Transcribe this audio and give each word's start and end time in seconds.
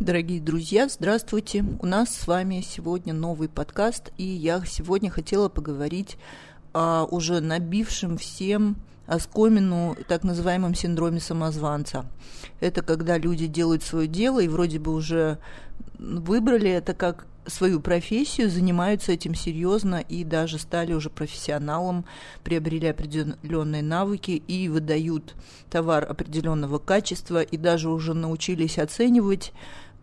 Дорогие 0.00 0.40
друзья, 0.40 0.88
здравствуйте! 0.88 1.64
У 1.78 1.86
нас 1.86 2.12
с 2.12 2.26
вами 2.26 2.64
сегодня 2.66 3.14
новый 3.14 3.48
подкаст, 3.48 4.10
и 4.18 4.24
я 4.24 4.60
сегодня 4.66 5.08
хотела 5.08 5.48
поговорить 5.48 6.18
о 6.72 7.04
уже 7.04 7.40
набившем 7.40 8.18
всем 8.18 8.74
оскомину 9.06 9.96
так 10.08 10.24
называемом 10.24 10.74
синдроме 10.74 11.20
самозванца. 11.20 12.06
Это 12.58 12.82
когда 12.82 13.18
люди 13.18 13.46
делают 13.46 13.84
свое 13.84 14.08
дело 14.08 14.40
и 14.40 14.48
вроде 14.48 14.80
бы 14.80 14.92
уже 14.92 15.38
выбрали 15.96 16.68
это 16.70 16.92
как 16.92 17.26
свою 17.46 17.80
профессию, 17.80 18.50
занимаются 18.50 19.12
этим 19.12 19.34
серьезно 19.34 20.00
и 20.00 20.24
даже 20.24 20.58
стали 20.58 20.92
уже 20.92 21.10
профессионалом, 21.10 22.04
приобрели 22.42 22.88
определенные 22.88 23.82
навыки 23.82 24.42
и 24.48 24.68
выдают 24.68 25.34
товар 25.70 26.04
определенного 26.08 26.78
качества 26.78 27.42
и 27.42 27.56
даже 27.56 27.90
уже 27.90 28.14
научились 28.14 28.78
оценивать 28.78 29.52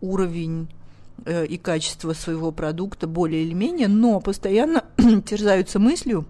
уровень 0.02 0.68
э, 1.24 1.46
и 1.46 1.56
качество 1.56 2.12
своего 2.12 2.52
продукта 2.52 3.06
более 3.06 3.44
или 3.44 3.54
менее, 3.54 3.88
но 3.88 4.20
постоянно 4.20 4.84
терзаются 5.24 5.78
мыслью, 5.78 6.26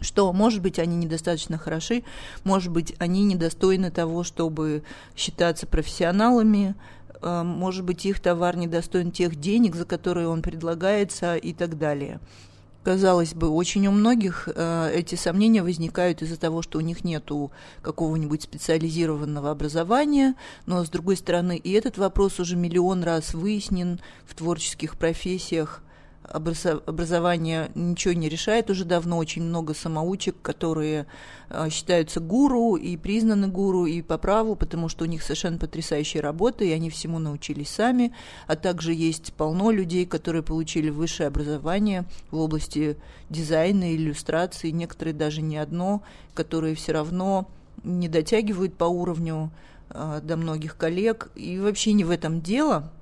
что, 0.00 0.32
может 0.32 0.62
быть, 0.62 0.78
они 0.78 0.96
недостаточно 0.96 1.58
хороши, 1.58 2.04
может 2.44 2.70
быть, 2.70 2.94
они 2.98 3.24
недостойны 3.24 3.90
того, 3.90 4.22
чтобы 4.22 4.84
считаться 5.16 5.66
профессионалами, 5.66 6.76
э, 7.20 7.42
может 7.42 7.84
быть, 7.84 8.06
их 8.06 8.20
товар 8.20 8.56
недостоин 8.56 9.10
тех 9.10 9.34
денег, 9.34 9.74
за 9.74 9.84
которые 9.84 10.28
он 10.28 10.42
предлагается 10.42 11.34
и 11.34 11.52
так 11.52 11.76
далее. 11.78 12.20
Казалось 12.82 13.34
бы, 13.34 13.50
очень 13.50 13.86
у 13.88 13.90
многих 13.90 14.48
э, 14.54 14.90
эти 14.94 15.14
сомнения 15.14 15.62
возникают 15.62 16.22
из-за 16.22 16.38
того, 16.38 16.62
что 16.62 16.78
у 16.78 16.80
них 16.80 17.04
нет 17.04 17.28
какого-нибудь 17.82 18.42
специализированного 18.42 19.50
образования, 19.50 20.34
но, 20.64 20.82
с 20.82 20.88
другой 20.88 21.16
стороны, 21.16 21.58
и 21.58 21.72
этот 21.72 21.98
вопрос 21.98 22.40
уже 22.40 22.56
миллион 22.56 23.02
раз 23.02 23.34
выяснен 23.34 24.00
в 24.24 24.34
творческих 24.34 24.96
профессиях– 24.96 25.82
образование 26.30 27.70
ничего 27.74 28.14
не 28.14 28.28
решает 28.28 28.70
уже 28.70 28.84
давно. 28.84 29.18
Очень 29.18 29.42
много 29.42 29.74
самоучек, 29.74 30.36
которые 30.40 31.06
а, 31.48 31.68
считаются 31.70 32.20
гуру 32.20 32.76
и 32.76 32.96
признаны 32.96 33.48
гуру 33.48 33.86
и 33.86 34.00
по 34.00 34.16
праву, 34.16 34.54
потому 34.54 34.88
что 34.88 35.04
у 35.04 35.08
них 35.08 35.22
совершенно 35.22 35.58
потрясающие 35.58 36.22
работы, 36.22 36.68
и 36.68 36.72
они 36.72 36.88
всему 36.88 37.18
научились 37.18 37.68
сами. 37.68 38.12
А 38.46 38.54
также 38.54 38.94
есть 38.94 39.32
полно 39.32 39.70
людей, 39.70 40.06
которые 40.06 40.42
получили 40.42 40.90
высшее 40.90 41.26
образование 41.26 42.04
в 42.30 42.38
области 42.38 42.96
дизайна, 43.28 43.94
иллюстрации, 43.94 44.70
некоторые 44.70 45.14
даже 45.14 45.42
не 45.42 45.56
одно, 45.56 46.02
которые 46.34 46.76
все 46.76 46.92
равно 46.92 47.48
не 47.82 48.08
дотягивают 48.08 48.74
по 48.74 48.84
уровню 48.84 49.50
э, 49.88 50.20
до 50.22 50.36
многих 50.36 50.76
коллег. 50.76 51.30
И 51.34 51.58
вообще 51.58 51.92
не 51.92 52.04
в 52.04 52.10
этом 52.10 52.40
дело– 52.40 52.92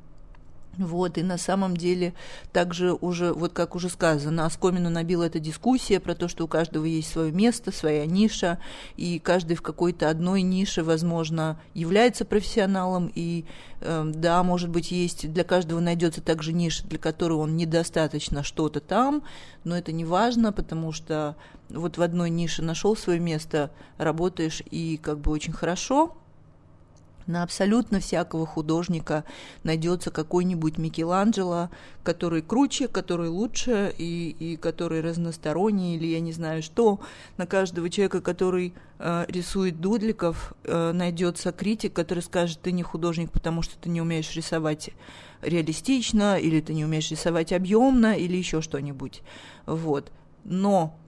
вот, 0.79 1.19
и 1.19 1.23
на 1.23 1.39
самом 1.39 1.77
деле 1.77 2.15
также 2.53 2.93
уже, 2.93 3.33
вот 3.33 3.53
как 3.53 3.75
уже 3.75 3.89
сказано, 3.89 4.47
оскомину 4.47 4.91
набила 4.91 5.25
эта 5.25 5.41
дискуссия 5.41 6.01
про 6.01 6.15
то, 6.15 6.29
что 6.29 6.45
у 6.45 6.49
каждого 6.49 6.85
есть 6.85 7.11
свое 7.11 7.33
место, 7.33 7.73
своя 7.73 8.07
ниша, 8.07 8.59
и 8.97 9.19
каждый 9.19 9.57
в 9.57 9.63
какой-то 9.63 10.09
одной 10.09 10.43
нише, 10.43 10.83
возможно, 10.83 11.61
является 11.75 12.25
профессионалом, 12.25 13.11
и 13.15 13.45
э, 13.81 14.05
да, 14.15 14.43
может 14.43 14.71
быть, 14.71 14.91
есть, 14.93 15.31
для 15.33 15.45
каждого 15.45 15.81
найдется 15.81 16.23
также 16.23 16.53
ниша, 16.53 16.87
для 16.87 16.99
которой 16.99 17.35
он 17.35 17.57
недостаточно 17.57 18.45
что-то 18.45 18.81
там, 18.81 19.23
но 19.65 19.77
это 19.77 19.93
не 19.93 20.05
важно, 20.05 20.53
потому 20.53 20.93
что 20.93 21.37
вот 21.69 21.99
в 21.99 22.03
одной 22.03 22.31
нише 22.31 22.63
нашел 22.63 22.97
свое 22.97 23.19
место, 23.19 23.71
работаешь 23.99 24.63
и 24.71 24.97
как 24.97 25.19
бы 25.19 25.31
очень 25.33 25.53
хорошо, 25.53 26.17
на 27.29 27.43
абсолютно 27.43 28.01
всякого 28.01 28.47
художника 28.47 29.25
найдется 29.63 30.11
какой-нибудь 30.11 30.79
Микеланджело, 30.79 31.69
который 32.03 32.43
круче, 32.43 32.89
который 32.89 33.29
лучше 33.29 33.95
и, 33.97 34.31
и 34.31 34.57
который 34.57 35.03
разносторонний, 35.03 35.97
или 35.97 36.07
я 36.07 36.21
не 36.21 36.33
знаю 36.33 36.63
что. 36.63 37.01
На 37.37 37.47
каждого 37.47 37.91
человека, 37.91 38.23
который 38.23 38.75
э, 38.99 39.27
рисует 39.29 39.81
дудликов, 39.81 40.55
э, 40.65 40.93
найдется 40.93 41.53
критик, 41.53 41.93
который 41.93 42.23
скажет, 42.23 42.61
ты 42.63 42.73
не 42.73 42.83
художник, 42.83 43.31
потому 43.31 43.63
что 43.63 43.79
ты 43.79 43.91
не 43.91 44.01
умеешь 44.01 44.35
рисовать 44.35 44.91
реалистично, 45.43 46.39
или 46.39 46.61
ты 46.61 46.73
не 46.73 46.85
умеешь 46.85 47.11
рисовать 47.11 47.53
объемно, 47.53 48.15
или 48.15 48.37
еще 48.37 48.63
что-нибудь. 48.63 49.23
Вот. 49.67 50.11
Но 50.45 50.99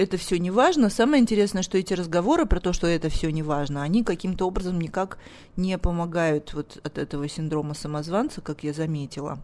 это 0.00 0.16
все 0.16 0.38
не 0.38 0.50
важно. 0.50 0.88
Самое 0.88 1.20
интересное, 1.20 1.62
что 1.62 1.76
эти 1.76 1.92
разговоры 1.92 2.46
про 2.46 2.58
то, 2.58 2.72
что 2.72 2.86
это 2.86 3.10
все 3.10 3.30
не 3.30 3.42
важно, 3.42 3.82
они 3.82 4.02
каким-то 4.02 4.46
образом 4.46 4.80
никак 4.80 5.18
не 5.56 5.76
помогают 5.76 6.54
вот 6.54 6.80
от 6.82 6.96
этого 6.96 7.28
синдрома 7.28 7.74
самозванца, 7.74 8.40
как 8.40 8.64
я 8.64 8.72
заметила. 8.72 9.38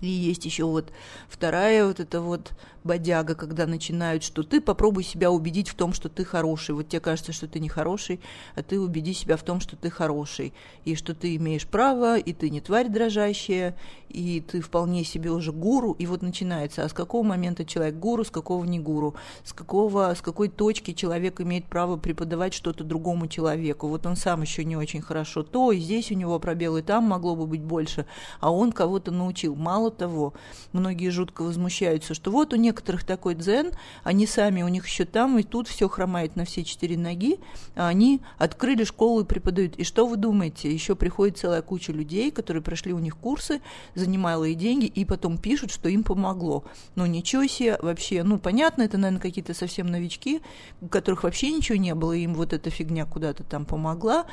И 0.00 0.06
есть 0.06 0.44
еще 0.44 0.64
вот 0.64 0.92
вторая 1.28 1.86
вот 1.86 2.00
эта 2.00 2.20
вот 2.20 2.52
бодяга, 2.84 3.34
когда 3.34 3.66
начинают, 3.66 4.22
что 4.22 4.42
ты 4.42 4.60
попробуй 4.60 5.04
себя 5.04 5.30
убедить 5.30 5.68
в 5.68 5.74
том, 5.74 5.92
что 5.92 6.08
ты 6.08 6.24
хороший. 6.24 6.74
Вот 6.74 6.88
тебе 6.88 7.00
кажется, 7.00 7.32
что 7.32 7.46
ты 7.46 7.60
не 7.60 7.68
хороший, 7.68 8.20
а 8.54 8.62
ты 8.62 8.80
убеди 8.80 9.12
себя 9.12 9.36
в 9.36 9.42
том, 9.42 9.60
что 9.60 9.76
ты 9.76 9.90
хороший. 9.90 10.52
И 10.84 10.94
что 10.94 11.14
ты 11.14 11.36
имеешь 11.36 11.66
право, 11.66 12.18
и 12.18 12.32
ты 12.32 12.50
не 12.50 12.60
тварь 12.60 12.88
дрожащая, 12.88 13.76
и 14.08 14.40
ты 14.40 14.60
вполне 14.60 15.04
себе 15.04 15.30
уже 15.30 15.52
гуру. 15.52 15.92
И 15.92 16.06
вот 16.06 16.22
начинается, 16.22 16.84
а 16.84 16.88
с 16.88 16.92
какого 16.92 17.22
момента 17.22 17.64
человек 17.64 17.96
гуру, 17.96 18.24
с 18.24 18.30
какого 18.30 18.64
не 18.64 18.78
гуру? 18.78 19.14
С, 19.44 19.52
какого, 19.52 20.14
с 20.14 20.22
какой 20.22 20.48
точки 20.48 20.92
человек 20.92 21.40
имеет 21.40 21.66
право 21.66 21.96
преподавать 21.96 22.54
что-то 22.54 22.84
другому 22.84 23.26
человеку? 23.26 23.88
Вот 23.88 24.06
он 24.06 24.16
сам 24.16 24.42
еще 24.42 24.64
не 24.64 24.76
очень 24.76 25.02
хорошо 25.02 25.42
то, 25.42 25.72
и 25.72 25.78
здесь 25.78 26.10
у 26.10 26.14
него 26.14 26.38
пробелы, 26.38 26.82
там 26.82 27.04
могло 27.04 27.36
бы 27.36 27.46
быть 27.46 27.62
больше, 27.62 28.06
а 28.40 28.50
он 28.50 28.72
кого-то 28.72 29.10
научил. 29.10 29.54
Мало 29.54 29.87
Мало 29.88 29.96
того, 29.96 30.34
многие 30.74 31.08
жутко 31.08 31.40
возмущаются, 31.40 32.12
что 32.12 32.30
вот 32.30 32.52
у 32.52 32.56
некоторых 32.56 33.04
такой 33.04 33.34
дзен, 33.34 33.72
они 34.04 34.26
сами, 34.26 34.60
у 34.60 34.68
них 34.68 34.86
еще 34.86 35.06
там 35.06 35.38
и 35.38 35.42
тут 35.42 35.66
все 35.66 35.88
хромает 35.88 36.36
на 36.36 36.44
все 36.44 36.62
четыре 36.62 36.98
ноги, 36.98 37.40
а 37.74 37.88
они 37.88 38.20
открыли 38.36 38.84
школу 38.84 39.22
и 39.22 39.24
преподают. 39.24 39.76
И 39.76 39.84
что 39.84 40.06
вы 40.06 40.18
думаете? 40.18 40.70
Еще 40.70 40.94
приходит 40.94 41.38
целая 41.38 41.62
куча 41.62 41.90
людей, 41.90 42.30
которые 42.30 42.62
прошли 42.62 42.92
у 42.92 42.98
них 42.98 43.16
курсы 43.16 43.62
за 43.94 44.06
немалые 44.06 44.54
деньги 44.54 44.84
и 44.84 45.06
потом 45.06 45.38
пишут, 45.38 45.72
что 45.72 45.88
им 45.88 46.04
помогло. 46.04 46.64
Ну 46.94 47.06
ничего 47.06 47.46
себе 47.46 47.78
вообще. 47.80 48.22
Ну 48.24 48.38
понятно, 48.38 48.82
это, 48.82 48.98
наверное, 48.98 49.22
какие-то 49.22 49.54
совсем 49.54 49.86
новички, 49.86 50.42
у 50.82 50.88
которых 50.88 51.22
вообще 51.22 51.50
ничего 51.50 51.78
не 51.78 51.94
было, 51.94 52.12
и 52.12 52.24
им 52.24 52.34
вот 52.34 52.52
эта 52.52 52.68
фигня 52.68 53.06
куда-то 53.06 53.42
там 53.42 53.64
помогла. 53.64 54.26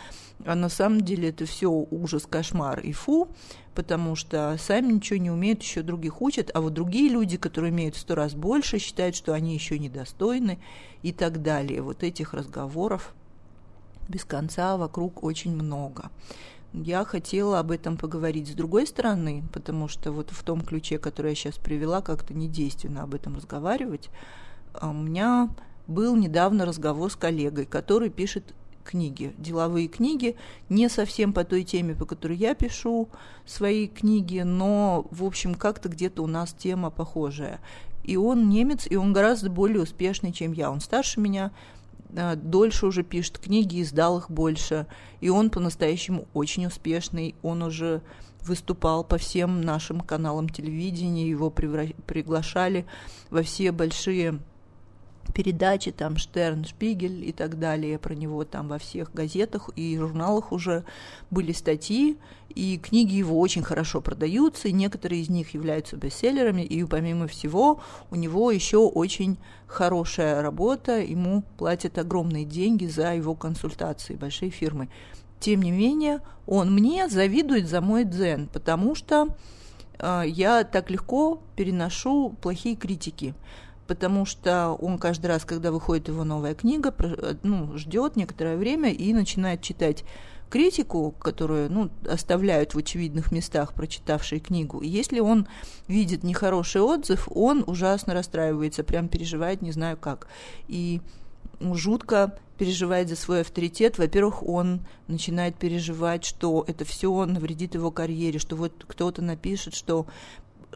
А 0.44 0.54
на 0.54 0.68
самом 0.68 1.00
деле 1.00 1.30
это 1.30 1.46
все 1.46 1.70
ужас, 1.70 2.26
кошмар 2.30 2.82
и 2.82 2.92
фу 2.92 3.30
потому 3.76 4.16
что 4.16 4.56
сами 4.58 4.94
ничего 4.94 5.20
не 5.20 5.30
умеют, 5.30 5.62
еще 5.62 5.82
других 5.82 6.22
учат, 6.22 6.50
а 6.54 6.62
вот 6.62 6.74
другие 6.74 7.10
люди, 7.10 7.38
которые 7.38 7.72
имеют 7.72 7.96
в 7.96 8.00
сто 8.00 8.16
раз 8.16 8.34
больше, 8.34 8.80
считают, 8.80 9.16
что 9.16 9.34
они 9.34 9.54
еще 9.54 9.78
недостойны 9.78 10.58
и 11.04 11.12
так 11.12 11.44
далее. 11.44 11.82
Вот 11.82 12.02
этих 12.02 12.34
разговоров 12.34 13.14
без 14.08 14.24
конца 14.24 14.78
вокруг 14.78 15.24
очень 15.24 15.54
много. 15.54 16.10
Я 16.74 17.06
хотела 17.06 17.60
об 17.60 17.72
этом 17.72 17.98
поговорить 17.98 18.50
с 18.50 18.54
другой 18.54 18.88
стороны, 18.88 19.44
потому 19.54 19.88
что 19.88 20.12
вот 20.12 20.32
в 20.32 20.44
том 20.44 20.62
ключе, 20.62 20.98
который 20.98 21.30
я 21.30 21.36
сейчас 21.36 21.58
привела, 21.58 22.02
как-то 22.02 22.34
недейственно 22.34 23.04
об 23.04 23.14
этом 23.14 23.36
разговаривать. 23.36 24.10
А 24.74 24.90
у 24.90 24.94
меня 24.94 25.50
был 25.88 26.16
недавно 26.16 26.66
разговор 26.66 27.12
с 27.12 27.16
коллегой, 27.16 27.66
который 27.66 28.10
пишет 28.10 28.54
книги, 28.86 29.34
деловые 29.38 29.90
книги, 29.90 30.36
не 30.70 30.88
совсем 30.88 31.34
по 31.34 31.44
той 31.44 31.64
теме, 31.64 31.96
по 31.96 32.06
которой 32.06 32.38
я 32.38 32.56
пишу 32.56 33.10
свои 33.46 33.88
книги, 33.88 34.40
но, 34.40 35.08
в 35.12 35.26
общем, 35.26 35.56
как-то 35.56 35.90
где-то 35.90 36.24
у 36.24 36.28
нас 36.28 36.54
тема 36.54 36.92
похожая. 36.92 37.60
И 38.04 38.16
он 38.18 38.50
немец, 38.50 38.86
и 38.90 38.96
он 38.96 39.14
гораздо 39.14 39.50
более 39.50 39.82
успешный, 39.82 40.32
чем 40.32 40.54
я. 40.54 40.72
Он 40.72 40.80
старше 40.80 41.20
меня, 41.20 41.52
а, 42.16 42.36
дольше 42.36 42.86
уже 42.86 43.04
пишет 43.04 43.40
книги, 43.40 43.82
издал 43.82 44.20
их 44.20 44.30
больше. 44.30 44.86
И 45.22 45.30
он 45.30 45.50
по-настоящему 45.50 46.28
очень 46.34 46.68
успешный. 46.68 47.36
Он 47.42 47.64
уже 47.64 48.02
выступал 48.42 49.04
по 49.04 49.18
всем 49.18 49.62
нашим 49.62 50.02
каналам 50.02 50.50
телевидения, 50.50 51.28
его 51.28 51.50
приглашали 51.50 52.86
во 53.32 53.42
все 53.42 53.72
большие 53.72 54.40
передачи, 55.34 55.92
там 55.92 56.18
Штерн, 56.18 56.66
Шпигель 56.66 57.28
и 57.28 57.32
так 57.32 57.60
далее, 57.60 57.98
про 58.00 58.14
него 58.14 58.44
там 58.44 58.68
во 58.68 58.78
всех 58.78 59.14
газетах 59.14 59.70
и 59.76 59.98
журналах 59.98 60.52
уже 60.52 60.84
были 61.30 61.52
статьи, 61.52 62.18
и 62.50 62.78
книги 62.78 63.16
его 63.16 63.40
очень 63.40 63.64
хорошо 63.64 64.02
продаются, 64.02 64.68
и 64.68 64.72
некоторые 64.74 65.22
из 65.22 65.30
них 65.30 65.54
являются 65.54 65.98
бестселлерами, 65.98 66.62
и 66.62 66.84
помимо 66.86 67.28
всего 67.28 67.82
у 68.12 68.16
него 68.16 68.52
еще 68.52 68.78
очень 68.78 69.38
хорошая 69.68 70.42
работа, 70.42 71.00
ему 71.00 71.44
платят 71.58 71.98
огромные 71.98 72.46
деньги 72.46 72.86
за 72.86 73.14
его 73.14 73.36
консультации, 73.36 74.16
большие 74.16 74.52
фирмы. 74.52 74.90
Тем 75.40 75.62
не 75.62 75.72
менее, 75.72 76.22
он 76.48 76.74
мне 76.74 77.10
завидует 77.10 77.68
за 77.68 77.82
мой 77.82 78.06
дзен, 78.06 78.48
потому 78.52 78.96
что 78.96 79.36
э, 80.00 80.24
я 80.28 80.64
так 80.64 80.90
легко 80.90 81.42
переношу 81.56 82.36
плохие 82.42 82.76
критики 82.76 83.36
потому 83.88 84.26
что 84.26 84.74
он 84.74 84.98
каждый 84.98 85.28
раз, 85.28 85.46
когда 85.46 85.72
выходит 85.72 86.08
его 86.08 86.24
новая 86.24 86.56
книга, 86.56 86.94
ну, 87.44 87.78
ждет 87.78 88.16
некоторое 88.16 88.58
время 88.58 88.92
и 88.92 89.14
начинает 89.14 89.62
читать 89.62 90.04
критику, 90.50 91.14
которую 91.20 91.72
ну, 91.72 91.90
оставляют 92.08 92.74
в 92.74 92.78
очевидных 92.78 93.32
местах 93.32 93.74
прочитавшие 93.74 94.40
книгу. 94.40 94.80
И 94.80 94.88
если 94.88 95.20
он 95.20 95.48
видит 95.88 96.24
нехороший 96.24 96.82
отзыв, 96.82 97.28
он 97.32 97.64
ужасно 97.68 98.14
расстраивается, 98.14 98.84
прям 98.84 99.08
переживает 99.08 99.62
не 99.62 99.72
знаю 99.72 99.98
как. 99.98 100.28
И 100.68 101.02
жутко 101.60 102.38
переживает 102.58 103.10
за 103.10 103.16
свой 103.16 103.42
авторитет. 103.42 103.98
Во-первых, 103.98 104.44
он 104.44 104.82
начинает 105.08 105.58
переживать, 105.58 106.24
что 106.26 106.64
это 106.68 106.86
все 106.86 107.26
навредит 107.26 107.76
его 107.76 107.92
карьере, 107.92 108.40
что 108.40 108.56
вот 108.56 108.86
кто-то 108.88 109.22
напишет, 109.22 109.74
что 109.74 110.06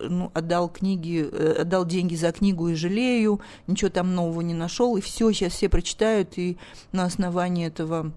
ну, 0.02 0.32
отдал 0.34 0.70
книги, 0.70 1.28
э, 1.32 1.62
отдал 1.62 1.86
деньги 1.86 2.16
за 2.16 2.32
книгу 2.32 2.70
и 2.70 2.76
жалею, 2.76 3.42
ничего 3.68 3.90
там 3.90 4.16
нового 4.16 4.42
не 4.42 4.54
нашел, 4.54 4.98
и 4.98 5.02
все, 5.02 5.32
сейчас 5.32 5.54
все 5.54 5.70
прочитают, 5.70 6.38
и 6.38 6.58
на 6.92 7.06
основании 7.06 7.68
этого 7.68 8.12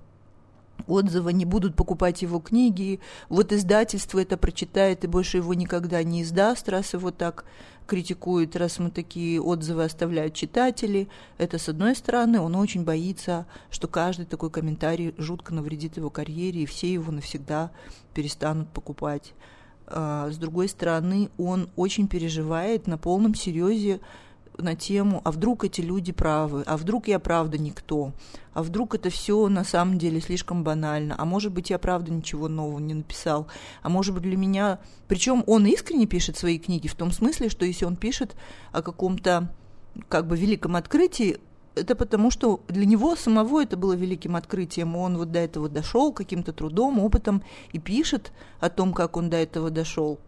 отзыва 0.86 1.28
не 1.30 1.44
будут 1.44 1.76
покупать 1.76 2.22
его 2.22 2.40
книги, 2.40 3.00
вот 3.28 3.52
издательство 3.52 4.18
это 4.18 4.36
прочитает 4.36 5.04
и 5.04 5.08
больше 5.08 5.38
его 5.38 5.54
никогда 5.54 6.02
не 6.02 6.22
издаст, 6.22 6.68
раз 6.68 6.94
его 6.94 7.10
так 7.10 7.44
критикуют, 7.86 8.56
раз 8.56 8.78
мы 8.78 8.90
такие 8.90 9.40
отзывы 9.40 9.84
оставляют 9.84 10.34
читатели. 10.34 11.08
Это 11.38 11.58
с 11.58 11.68
одной 11.68 11.94
стороны, 11.94 12.40
он 12.40 12.54
очень 12.54 12.84
боится, 12.84 13.46
что 13.70 13.88
каждый 13.88 14.26
такой 14.26 14.50
комментарий 14.50 15.14
жутко 15.18 15.52
навредит 15.52 15.96
его 15.96 16.10
карьере, 16.10 16.62
и 16.62 16.66
все 16.66 16.92
его 16.92 17.12
навсегда 17.12 17.70
перестанут 18.14 18.68
покупать. 18.68 19.34
А, 19.94 20.30
с 20.30 20.38
другой 20.38 20.68
стороны, 20.68 21.30
он 21.38 21.68
очень 21.76 22.08
переживает 22.08 22.86
на 22.86 22.96
полном 22.96 23.34
серьезе 23.34 24.00
на 24.58 24.74
тему, 24.74 25.20
а 25.24 25.30
вдруг 25.30 25.64
эти 25.64 25.80
люди 25.80 26.12
правы, 26.12 26.62
а 26.66 26.76
вдруг 26.76 27.08
я 27.08 27.18
правда 27.18 27.58
никто, 27.58 28.12
а 28.52 28.62
вдруг 28.62 28.94
это 28.94 29.10
все 29.10 29.48
на 29.48 29.64
самом 29.64 29.98
деле 29.98 30.20
слишком 30.20 30.62
банально, 30.62 31.14
а 31.18 31.24
может 31.24 31.52
быть 31.52 31.70
я 31.70 31.78
правда 31.78 32.12
ничего 32.12 32.48
нового 32.48 32.78
не 32.78 32.94
написал, 32.94 33.46
а 33.82 33.88
может 33.88 34.14
быть 34.14 34.22
для 34.22 34.36
меня... 34.36 34.78
Причем 35.08 35.44
он 35.46 35.66
искренне 35.66 36.06
пишет 36.06 36.36
свои 36.36 36.58
книги 36.58 36.88
в 36.88 36.94
том 36.94 37.12
смысле, 37.12 37.48
что 37.48 37.64
если 37.64 37.84
он 37.84 37.96
пишет 37.96 38.34
о 38.72 38.82
каком-то 38.82 39.50
как 40.08 40.26
бы 40.26 40.36
великом 40.36 40.76
открытии, 40.76 41.38
это 41.74 41.94
потому, 41.94 42.30
что 42.30 42.60
для 42.68 42.84
него 42.84 43.16
самого 43.16 43.62
это 43.62 43.76
было 43.76 43.94
великим 43.94 44.36
открытием. 44.36 44.96
Он 44.96 45.16
вот 45.16 45.32
до 45.32 45.38
этого 45.38 45.68
дошел 45.68 46.12
каким-то 46.12 46.52
трудом, 46.52 46.98
опытом 46.98 47.42
и 47.72 47.78
пишет 47.78 48.32
о 48.60 48.68
том, 48.68 48.92
как 48.92 49.16
он 49.16 49.30
до 49.30 49.36
этого 49.38 49.70
дошел, 49.70 50.18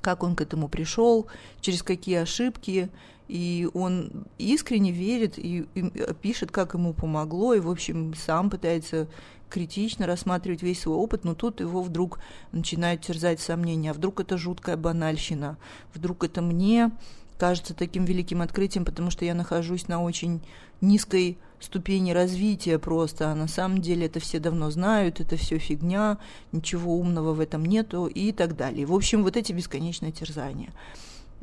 как 0.00 0.22
он 0.22 0.34
к 0.34 0.40
этому 0.40 0.68
пришел, 0.68 1.26
через 1.60 1.82
какие 1.82 2.16
ошибки. 2.16 2.90
И 3.28 3.68
он 3.74 4.24
искренне 4.38 4.92
верит 4.92 5.36
и, 5.36 5.66
и 5.74 5.90
пишет, 6.22 6.52
как 6.52 6.74
ему 6.74 6.94
помогло, 6.94 7.54
и, 7.54 7.60
в 7.60 7.68
общем, 7.68 8.14
сам 8.14 8.50
пытается 8.50 9.08
критично 9.50 10.06
рассматривать 10.06 10.62
весь 10.62 10.80
свой 10.80 10.96
опыт, 10.96 11.24
но 11.24 11.34
тут 11.34 11.60
его 11.60 11.82
вдруг 11.82 12.20
начинают 12.52 13.02
терзать 13.02 13.40
сомнения, 13.40 13.90
а 13.90 13.94
вдруг 13.94 14.20
это 14.20 14.36
жуткая 14.38 14.76
банальщина, 14.76 15.56
вдруг 15.92 16.24
это 16.24 16.40
мне 16.40 16.92
кажется 17.38 17.74
таким 17.74 18.04
великим 18.04 18.42
открытием, 18.42 18.84
потому 18.84 19.10
что 19.10 19.24
я 19.24 19.34
нахожусь 19.34 19.88
на 19.88 20.02
очень 20.02 20.40
низкой 20.80 21.38
ступени 21.60 22.10
развития 22.12 22.78
просто, 22.78 23.30
а 23.30 23.34
на 23.34 23.48
самом 23.48 23.80
деле 23.80 24.06
это 24.06 24.20
все 24.20 24.38
давно 24.38 24.70
знают, 24.70 25.20
это 25.20 25.36
все 25.36 25.58
фигня, 25.58 26.18
ничего 26.52 26.96
умного 26.96 27.32
в 27.32 27.40
этом 27.40 27.64
нету 27.64 28.06
и 28.06 28.32
так 28.32 28.56
далее. 28.56 28.86
В 28.86 28.94
общем, 28.94 29.22
вот 29.22 29.36
эти 29.36 29.52
бесконечные 29.52 30.12
терзания. 30.12 30.70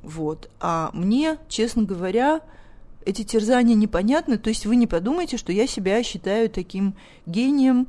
Вот. 0.01 0.49
А 0.59 0.91
мне, 0.93 1.37
честно 1.47 1.83
говоря, 1.83 2.41
эти 3.05 3.23
терзания 3.23 3.75
непонятны, 3.75 4.37
то 4.37 4.49
есть 4.49 4.65
вы 4.65 4.75
не 4.75 4.87
подумайте, 4.87 5.37
что 5.37 5.51
я 5.51 5.67
себя 5.67 6.01
считаю 6.03 6.49
таким 6.49 6.95
гением, 7.25 7.87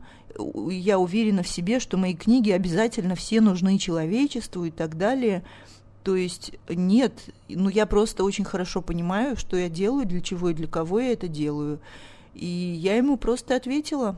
я 0.68 0.98
уверена 0.98 1.42
в 1.42 1.48
себе, 1.48 1.78
что 1.78 1.96
мои 1.96 2.14
книги 2.14 2.50
обязательно 2.50 3.14
все 3.14 3.40
нужны 3.40 3.78
человечеству 3.78 4.64
и 4.64 4.70
так 4.70 4.96
далее– 4.96 5.44
то 6.04 6.16
есть 6.16 6.52
нет, 6.68 7.30
ну 7.48 7.70
я 7.70 7.86
просто 7.86 8.24
очень 8.24 8.44
хорошо 8.44 8.82
понимаю, 8.82 9.38
что 9.38 9.56
я 9.56 9.70
делаю, 9.70 10.06
для 10.06 10.20
чего 10.20 10.50
и 10.50 10.54
для 10.54 10.68
кого 10.68 11.00
я 11.00 11.12
это 11.12 11.28
делаю. 11.28 11.80
И 12.34 12.46
я 12.46 12.96
ему 12.96 13.16
просто 13.16 13.56
ответила 13.56 14.16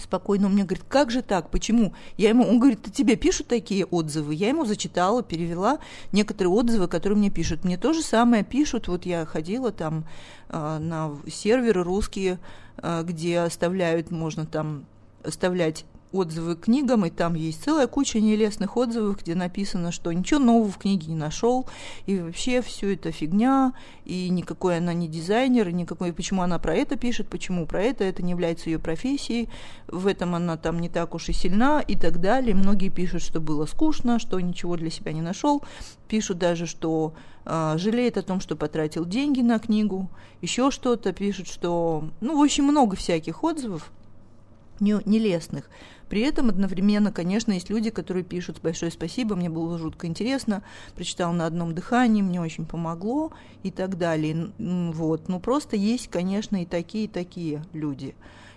спокойно. 0.00 0.46
Он 0.46 0.54
мне 0.54 0.64
говорит, 0.64 0.86
как 0.88 1.10
же 1.10 1.20
так, 1.20 1.50
почему? 1.50 1.92
Я 2.16 2.30
ему, 2.30 2.44
он 2.44 2.58
говорит, 2.58 2.90
тебе 2.94 3.16
пишут 3.16 3.48
такие 3.48 3.84
отзывы? 3.84 4.34
Я 4.34 4.48
ему 4.48 4.64
зачитала, 4.64 5.22
перевела 5.22 5.80
некоторые 6.12 6.52
отзывы, 6.52 6.88
которые 6.88 7.18
мне 7.18 7.30
пишут. 7.30 7.64
Мне 7.64 7.76
то 7.76 7.92
же 7.92 8.00
самое 8.02 8.42
пишут. 8.42 8.88
Вот 8.88 9.04
я 9.04 9.26
ходила 9.26 9.72
там 9.72 10.06
э, 10.48 10.78
на 10.78 11.14
серверы 11.30 11.82
русские, 11.82 12.38
э, 12.78 13.02
где 13.04 13.40
оставляют, 13.40 14.10
можно 14.10 14.46
там 14.46 14.86
оставлять 15.22 15.84
отзывы 16.12 16.56
к 16.56 16.64
книгам, 16.64 17.04
и 17.06 17.10
там 17.10 17.34
есть 17.34 17.62
целая 17.62 17.86
куча 17.86 18.20
нелестных 18.20 18.76
отзывов, 18.76 19.20
где 19.20 19.34
написано, 19.34 19.92
что 19.92 20.12
ничего 20.12 20.40
нового 20.40 20.70
в 20.70 20.78
книге 20.78 21.08
не 21.08 21.16
нашел, 21.16 21.66
и 22.06 22.18
вообще 22.18 22.62
все 22.62 22.94
это 22.94 23.12
фигня, 23.12 23.72
и 24.04 24.28
никакой 24.28 24.78
она 24.78 24.94
не 24.94 25.08
дизайнер, 25.08 25.68
и 25.68 25.72
никакой, 25.72 26.12
почему 26.12 26.42
она 26.42 26.58
про 26.58 26.74
это 26.74 26.96
пишет, 26.96 27.28
почему 27.28 27.66
про 27.66 27.82
это, 27.82 28.04
это 28.04 28.22
не 28.22 28.30
является 28.30 28.70
ее 28.70 28.78
профессией, 28.78 29.48
в 29.88 30.06
этом 30.06 30.34
она 30.34 30.56
там 30.56 30.78
не 30.78 30.88
так 30.88 31.14
уж 31.14 31.28
и 31.28 31.32
сильна, 31.32 31.80
и 31.80 31.96
так 31.96 32.20
далее. 32.20 32.54
Многие 32.54 32.88
пишут, 32.88 33.22
что 33.22 33.40
было 33.40 33.66
скучно, 33.66 34.18
что 34.18 34.40
ничего 34.40 34.76
для 34.76 34.90
себя 34.90 35.12
не 35.12 35.22
нашел, 35.22 35.62
пишут 36.08 36.38
даже, 36.38 36.66
что 36.66 37.14
э, 37.44 37.74
жалеет 37.78 38.16
о 38.16 38.22
том, 38.22 38.40
что 38.40 38.56
потратил 38.56 39.04
деньги 39.04 39.40
на 39.40 39.58
книгу, 39.58 40.10
еще 40.40 40.70
что-то, 40.70 41.12
пишут, 41.12 41.48
что, 41.48 42.08
ну, 42.20 42.38
в 42.38 42.42
общем, 42.42 42.64
много 42.64 42.96
всяких 42.96 43.42
отзывов, 43.42 43.90
нелестных. 44.80 45.68
При 46.08 46.20
этом 46.20 46.48
одновременно, 46.48 47.10
конечно, 47.12 47.52
есть 47.52 47.70
люди, 47.70 47.90
которые 47.90 48.22
пишут 48.22 48.60
«большое 48.62 48.92
спасибо, 48.92 49.34
мне 49.34 49.50
было 49.50 49.78
жутко 49.78 50.06
интересно, 50.06 50.62
прочитал 50.94 51.32
на 51.32 51.46
одном 51.46 51.74
дыхании, 51.74 52.22
мне 52.22 52.40
очень 52.40 52.66
помогло» 52.66 53.32
и 53.62 53.70
так 53.70 53.98
далее. 53.98 54.52
Вот. 54.58 55.28
Ну, 55.28 55.40
просто 55.40 55.76
есть, 55.76 56.08
конечно, 56.08 56.62
и 56.62 56.66
такие, 56.66 57.04
и 57.06 57.08
такие 57.08 57.64
люди 57.72 58.14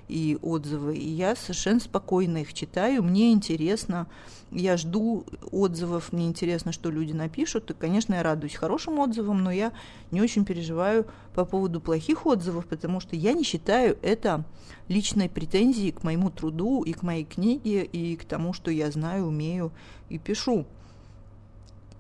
и 0.09 0.37
отзывы. 0.41 0.97
И 0.97 1.07
я 1.07 1.35
совершенно 1.35 1.79
спокойно 1.79 2.39
их 2.39 2.53
читаю. 2.53 3.03
Мне 3.03 3.31
интересно, 3.31 4.07
я 4.51 4.75
жду 4.75 5.23
отзывов, 5.51 6.11
мне 6.11 6.27
интересно, 6.27 6.71
что 6.71 6.89
люди 6.89 7.13
напишут. 7.13 7.69
И, 7.69 7.73
конечно, 7.75 8.15
я 8.15 8.23
радуюсь 8.23 8.55
хорошим 8.55 8.99
отзывам, 8.99 9.43
но 9.43 9.51
я 9.51 9.71
не 10.11 10.21
очень 10.21 10.43
переживаю 10.43 11.05
по 11.35 11.45
поводу 11.45 11.79
плохих 11.79 12.25
отзывов, 12.25 12.65
потому 12.65 12.99
что 12.99 13.15
я 13.15 13.33
не 13.33 13.43
считаю 13.43 13.97
это 14.01 14.43
личной 14.87 15.29
претензией 15.29 15.91
к 15.91 16.03
моему 16.03 16.31
труду 16.31 16.81
и 16.81 16.91
к 16.93 17.03
моей 17.03 17.23
книге, 17.23 17.83
и 17.83 18.15
к 18.15 18.25
тому, 18.25 18.51
что 18.53 18.71
я 18.71 18.89
знаю, 18.91 19.27
умею 19.27 19.71
и 20.09 20.17
пишу. 20.17 20.65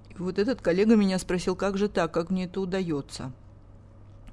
И 0.09 0.21
вот 0.21 0.39
этот 0.39 0.61
коллега 0.61 0.95
меня 0.95 1.19
спросил, 1.19 1.55
как 1.55 1.77
же 1.77 1.87
так, 1.87 2.11
как 2.11 2.31
мне 2.31 2.45
это 2.45 2.59
удается. 2.59 3.31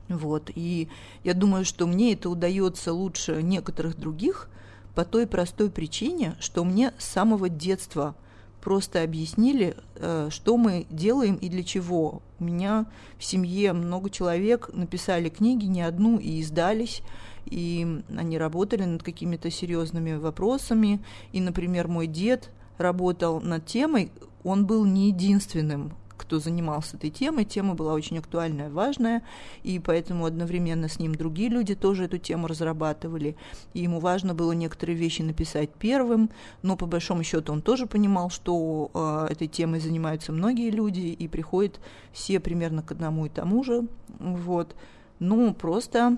Вот. 0.09 0.51
И 0.55 0.89
я 1.25 1.35
думаю, 1.35 1.65
что 1.65 1.87
мне 1.87 2.13
это 2.13 2.31
удается 2.31 2.93
лучше 2.93 3.43
некоторых 3.43 3.99
других 3.99 4.49
по 4.95 5.05
той 5.05 5.27
простой 5.27 5.71
причине, 5.71 6.37
что 6.41 6.65
мне 6.65 6.93
с 6.99 7.05
самого 7.05 7.49
детства 7.49 8.15
просто 8.61 9.03
объяснили, 9.03 9.77
э, 9.95 10.29
что 10.31 10.57
мы 10.57 10.87
делаем 10.91 11.37
и 11.37 11.49
для 11.49 11.63
чего. 11.63 12.23
У 12.41 12.45
меня 12.45 12.87
в 13.19 13.25
семье 13.25 13.73
много 13.73 14.11
человек 14.11 14.71
написали 14.73 15.29
книги, 15.29 15.67
не 15.67 15.83
одну, 15.83 16.19
и 16.19 16.41
издались, 16.41 17.03
и 17.45 18.03
они 18.17 18.39
работали 18.39 18.85
над 18.85 19.03
какими-то 19.03 19.51
серьезными 19.51 20.15
вопросами. 20.15 21.01
И, 21.33 21.41
например, 21.41 21.89
мой 21.89 22.07
дед 22.07 22.51
работал 22.79 23.41
над 23.41 23.67
темой, 23.67 24.11
он 24.43 24.67
был 24.67 24.85
не 24.85 25.09
единственным 25.09 25.93
кто 26.26 26.40
занимался 26.40 26.97
этой 26.97 27.11
темой. 27.11 27.45
Тема 27.45 27.75
была 27.75 27.95
очень 27.95 28.18
актуальная, 28.18 28.68
важная, 28.68 29.23
и 29.62 29.78
поэтому 29.78 30.26
одновременно 30.26 30.88
с 30.88 30.99
ним 30.99 31.14
другие 31.14 31.49
люди 31.49 31.76
тоже 31.76 32.04
эту 32.04 32.18
тему 32.18 32.49
разрабатывали. 32.49 33.37
И 33.75 33.80
ему 33.80 34.00
важно 34.00 34.35
было 34.35 34.50
некоторые 34.50 34.97
вещи 34.97 35.23
написать 35.23 35.71
первым, 35.71 36.30
но 36.62 36.76
по 36.76 36.87
большому 36.87 37.23
счету 37.23 37.52
он 37.52 37.62
тоже 37.62 37.87
понимал, 37.87 38.30
что 38.30 38.90
э, 38.92 39.33
этой 39.33 39.47
темой 39.47 39.78
занимаются 39.78 40.33
многие 40.33 40.71
люди, 40.71 41.00
и 41.00 41.28
приходят 41.28 41.80
все 42.12 42.40
примерно 42.40 42.83
к 42.83 42.90
одному 42.90 43.26
и 43.26 43.28
тому 43.28 43.62
же. 43.62 43.87
Вот. 44.18 44.75
Ну, 45.21 45.54
просто 45.54 46.16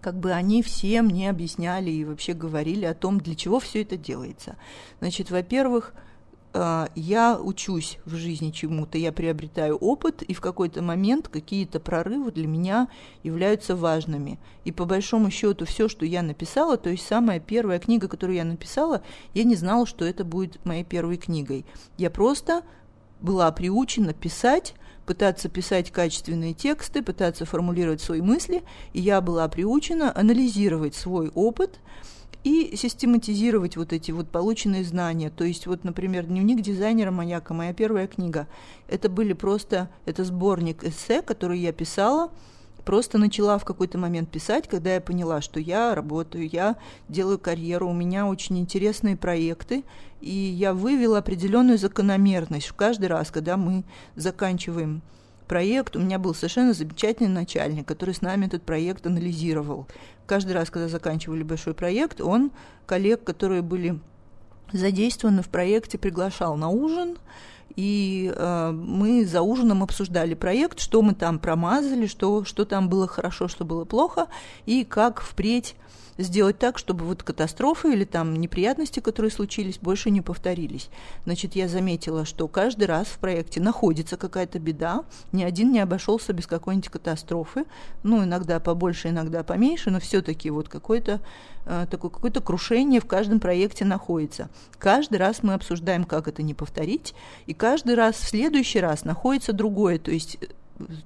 как 0.00 0.14
бы 0.14 0.32
они 0.32 0.62
все 0.62 1.02
мне 1.02 1.28
объясняли 1.28 1.90
и 1.90 2.04
вообще 2.04 2.34
говорили 2.34 2.84
о 2.84 2.94
том, 2.94 3.20
для 3.20 3.34
чего 3.34 3.58
все 3.58 3.82
это 3.82 3.96
делается. 3.96 4.56
Значит, 5.00 5.30
во-первых, 5.30 5.92
я 6.54 7.38
учусь 7.40 7.98
в 8.04 8.14
жизни 8.14 8.50
чему-то, 8.50 8.98
я 8.98 9.10
приобретаю 9.10 9.76
опыт, 9.76 10.22
и 10.22 10.34
в 10.34 10.40
какой-то 10.40 10.82
момент 10.82 11.28
какие-то 11.28 11.80
прорывы 11.80 12.30
для 12.30 12.46
меня 12.46 12.88
являются 13.22 13.74
важными. 13.74 14.38
И 14.64 14.72
по 14.72 14.84
большому 14.84 15.30
счету 15.30 15.64
все, 15.64 15.88
что 15.88 16.04
я 16.04 16.22
написала, 16.22 16.76
то 16.76 16.90
есть 16.90 17.06
самая 17.06 17.40
первая 17.40 17.78
книга, 17.78 18.06
которую 18.06 18.36
я 18.36 18.44
написала, 18.44 19.02
я 19.32 19.44
не 19.44 19.54
знала, 19.54 19.86
что 19.86 20.04
это 20.04 20.24
будет 20.24 20.62
моей 20.66 20.84
первой 20.84 21.16
книгой. 21.16 21.64
Я 21.96 22.10
просто 22.10 22.62
была 23.22 23.50
приучена 23.50 24.12
писать, 24.12 24.74
пытаться 25.06 25.48
писать 25.48 25.90
качественные 25.90 26.52
тексты, 26.52 27.02
пытаться 27.02 27.46
формулировать 27.46 28.02
свои 28.02 28.20
мысли, 28.20 28.62
и 28.92 29.00
я 29.00 29.22
была 29.22 29.48
приучена 29.48 30.12
анализировать 30.14 30.94
свой 30.94 31.30
опыт– 31.30 31.80
и 32.44 32.74
систематизировать 32.76 33.76
вот 33.76 33.92
эти 33.92 34.10
вот 34.10 34.28
полученные 34.28 34.84
знания. 34.84 35.30
То 35.30 35.44
есть 35.44 35.66
вот, 35.66 35.84
например, 35.84 36.26
дневник 36.26 36.60
дизайнера 36.60 37.10
«Маньяка», 37.10 37.54
моя 37.54 37.72
первая 37.72 38.06
книга, 38.06 38.48
это 38.88 39.08
были 39.08 39.32
просто, 39.32 39.88
это 40.06 40.24
сборник 40.24 40.84
эссе, 40.84 41.22
который 41.22 41.60
я 41.60 41.72
писала, 41.72 42.32
просто 42.84 43.18
начала 43.18 43.58
в 43.58 43.64
какой-то 43.64 43.98
момент 43.98 44.30
писать, 44.30 44.68
когда 44.68 44.94
я 44.94 45.00
поняла, 45.00 45.40
что 45.40 45.60
я 45.60 45.94
работаю, 45.94 46.48
я 46.48 46.76
делаю 47.08 47.38
карьеру, 47.38 47.88
у 47.88 47.94
меня 47.94 48.26
очень 48.26 48.58
интересные 48.58 49.16
проекты, 49.16 49.84
и 50.20 50.30
я 50.30 50.74
вывела 50.74 51.18
определенную 51.18 51.78
закономерность. 51.78 52.72
Каждый 52.76 53.06
раз, 53.06 53.30
когда 53.30 53.56
мы 53.56 53.84
заканчиваем 54.16 55.02
проект, 55.52 55.96
у 55.96 55.98
меня 55.98 56.18
был 56.18 56.34
совершенно 56.34 56.72
замечательный 56.72 57.28
начальник, 57.28 57.86
который 57.86 58.14
с 58.14 58.22
нами 58.22 58.46
этот 58.46 58.62
проект 58.62 59.06
анализировал. 59.06 59.86
Каждый 60.24 60.52
раз, 60.52 60.70
когда 60.70 60.88
заканчивали 60.88 61.42
большой 61.42 61.74
проект, 61.74 62.22
он 62.22 62.52
коллег, 62.86 63.22
которые 63.22 63.60
были 63.60 64.00
задействованы 64.72 65.42
в 65.42 65.50
проекте, 65.50 65.98
приглашал 65.98 66.56
на 66.56 66.70
ужин, 66.70 67.18
и 67.76 68.32
э, 68.34 68.70
мы 68.70 69.26
за 69.26 69.42
ужином 69.42 69.82
обсуждали 69.82 70.32
проект, 70.32 70.80
что 70.80 71.02
мы 71.02 71.14
там 71.14 71.38
промазали, 71.38 72.06
что, 72.06 72.44
что 72.44 72.64
там 72.64 72.88
было 72.88 73.06
хорошо, 73.06 73.46
что 73.46 73.66
было 73.66 73.84
плохо, 73.84 74.28
и 74.64 74.84
как 74.84 75.20
впредь 75.20 75.76
сделать 76.18 76.58
так, 76.58 76.78
чтобы 76.78 77.04
вот 77.04 77.22
катастрофы 77.22 77.92
или 77.92 78.04
там 78.04 78.34
неприятности, 78.34 79.00
которые 79.00 79.30
случились, 79.30 79.78
больше 79.78 80.10
не 80.10 80.20
повторились. 80.20 80.88
Значит, 81.24 81.56
я 81.56 81.68
заметила, 81.68 82.24
что 82.24 82.48
каждый 82.48 82.84
раз 82.84 83.06
в 83.06 83.18
проекте 83.18 83.60
находится 83.60 84.16
какая-то 84.16 84.58
беда, 84.58 85.04
ни 85.32 85.42
один 85.42 85.72
не 85.72 85.80
обошелся 85.80 86.32
без 86.32 86.46
какой-нибудь 86.46 86.90
катастрофы, 86.90 87.64
ну, 88.02 88.24
иногда 88.24 88.60
побольше, 88.60 89.08
иногда 89.08 89.42
поменьше, 89.42 89.90
но 89.90 90.00
все-таки 90.00 90.50
вот 90.50 90.68
какое-то 90.68 91.20
э, 91.66 91.86
такое 91.90 92.10
какое-то 92.10 92.40
крушение 92.40 93.00
в 93.00 93.06
каждом 93.06 93.40
проекте 93.40 93.84
находится. 93.84 94.48
Каждый 94.78 95.16
раз 95.16 95.42
мы 95.42 95.54
обсуждаем, 95.54 96.04
как 96.04 96.28
это 96.28 96.42
не 96.42 96.54
повторить, 96.54 97.14
и 97.46 97.54
каждый 97.54 97.94
раз 97.94 98.16
в 98.16 98.28
следующий 98.28 98.80
раз 98.80 99.04
находится 99.04 99.52
другое, 99.52 99.98
то 99.98 100.10
есть 100.10 100.38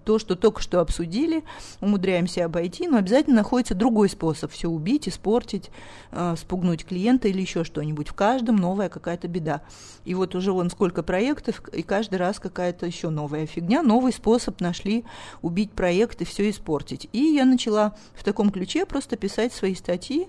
то, 0.04 0.18
что 0.18 0.37
только 0.37 0.62
что 0.62 0.80
обсудили, 0.80 1.44
умудряемся 1.80 2.44
обойти, 2.44 2.88
но 2.88 2.99
обязательно 2.99 3.37
находится 3.37 3.75
другой 3.75 4.08
способ 4.08 4.52
все 4.52 4.68
убить, 4.68 5.08
испортить, 5.08 5.70
э, 6.12 6.35
спугнуть 6.38 6.85
клиента 6.85 7.28
или 7.28 7.40
еще 7.40 7.64
что-нибудь. 7.64 8.08
В 8.08 8.14
каждом 8.14 8.56
новая 8.56 8.88
какая-то 8.88 9.28
беда. 9.28 9.62
И 10.04 10.14
вот 10.14 10.35
уже 10.35 10.52
вон 10.52 10.70
сколько 10.70 11.02
проектов, 11.02 11.62
и 11.73 11.82
каждый 11.82 12.16
раз 12.16 12.38
какая-то 12.38 12.87
еще 12.87 13.11
новая 13.11 13.46
фигня, 13.46 13.82
новый 13.82 14.12
способ 14.12 14.61
нашли 14.61 15.04
убить 15.42 15.73
проект 15.73 16.23
и 16.23 16.25
все 16.25 16.49
испортить. 16.50 17.08
И 17.12 17.18
я 17.18 17.44
начала 17.44 17.96
в 18.14 18.25
таком 18.25 18.50
ключе 18.50 18.87
просто 18.87 19.16
писать 19.16 19.52
свои 19.52 19.75
статьи, 19.75 20.28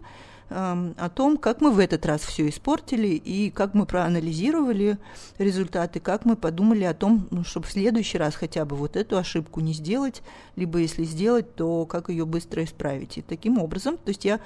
о 0.49 1.09
том, 1.09 1.37
как 1.37 1.59
мы 1.59 1.71
в 1.71 1.79
этот 1.79 2.05
раз 2.05 2.21
все 2.21 2.47
испортили 2.47 3.07
и 3.07 3.49
как 3.49 3.73
мы 3.73 3.85
проанализировали 3.85 4.97
результаты, 5.37 5.99
как 5.99 6.23
мы 6.23 6.37
подумали 6.37 6.85
о 6.85 6.93
том, 6.93 7.27
ну, 7.31 7.43
чтобы 7.43 7.67
в 7.67 7.71
следующий 7.71 8.17
раз 8.17 8.35
хотя 8.35 8.63
бы 8.63 8.75
вот 8.75 8.95
эту 8.95 9.17
ошибку 9.17 9.59
не 9.59 9.73
сделать, 9.73 10.21
либо 10.55 10.79
если 10.79 11.03
сделать, 11.03 11.55
то 11.55 11.85
как 11.85 12.09
ее 12.09 12.25
быстро 12.25 12.63
исправить. 12.63 13.17
И 13.17 13.21
таким 13.21 13.59
образом, 13.59 13.97
то 13.97 14.09
есть 14.09 14.23
я 14.23 14.39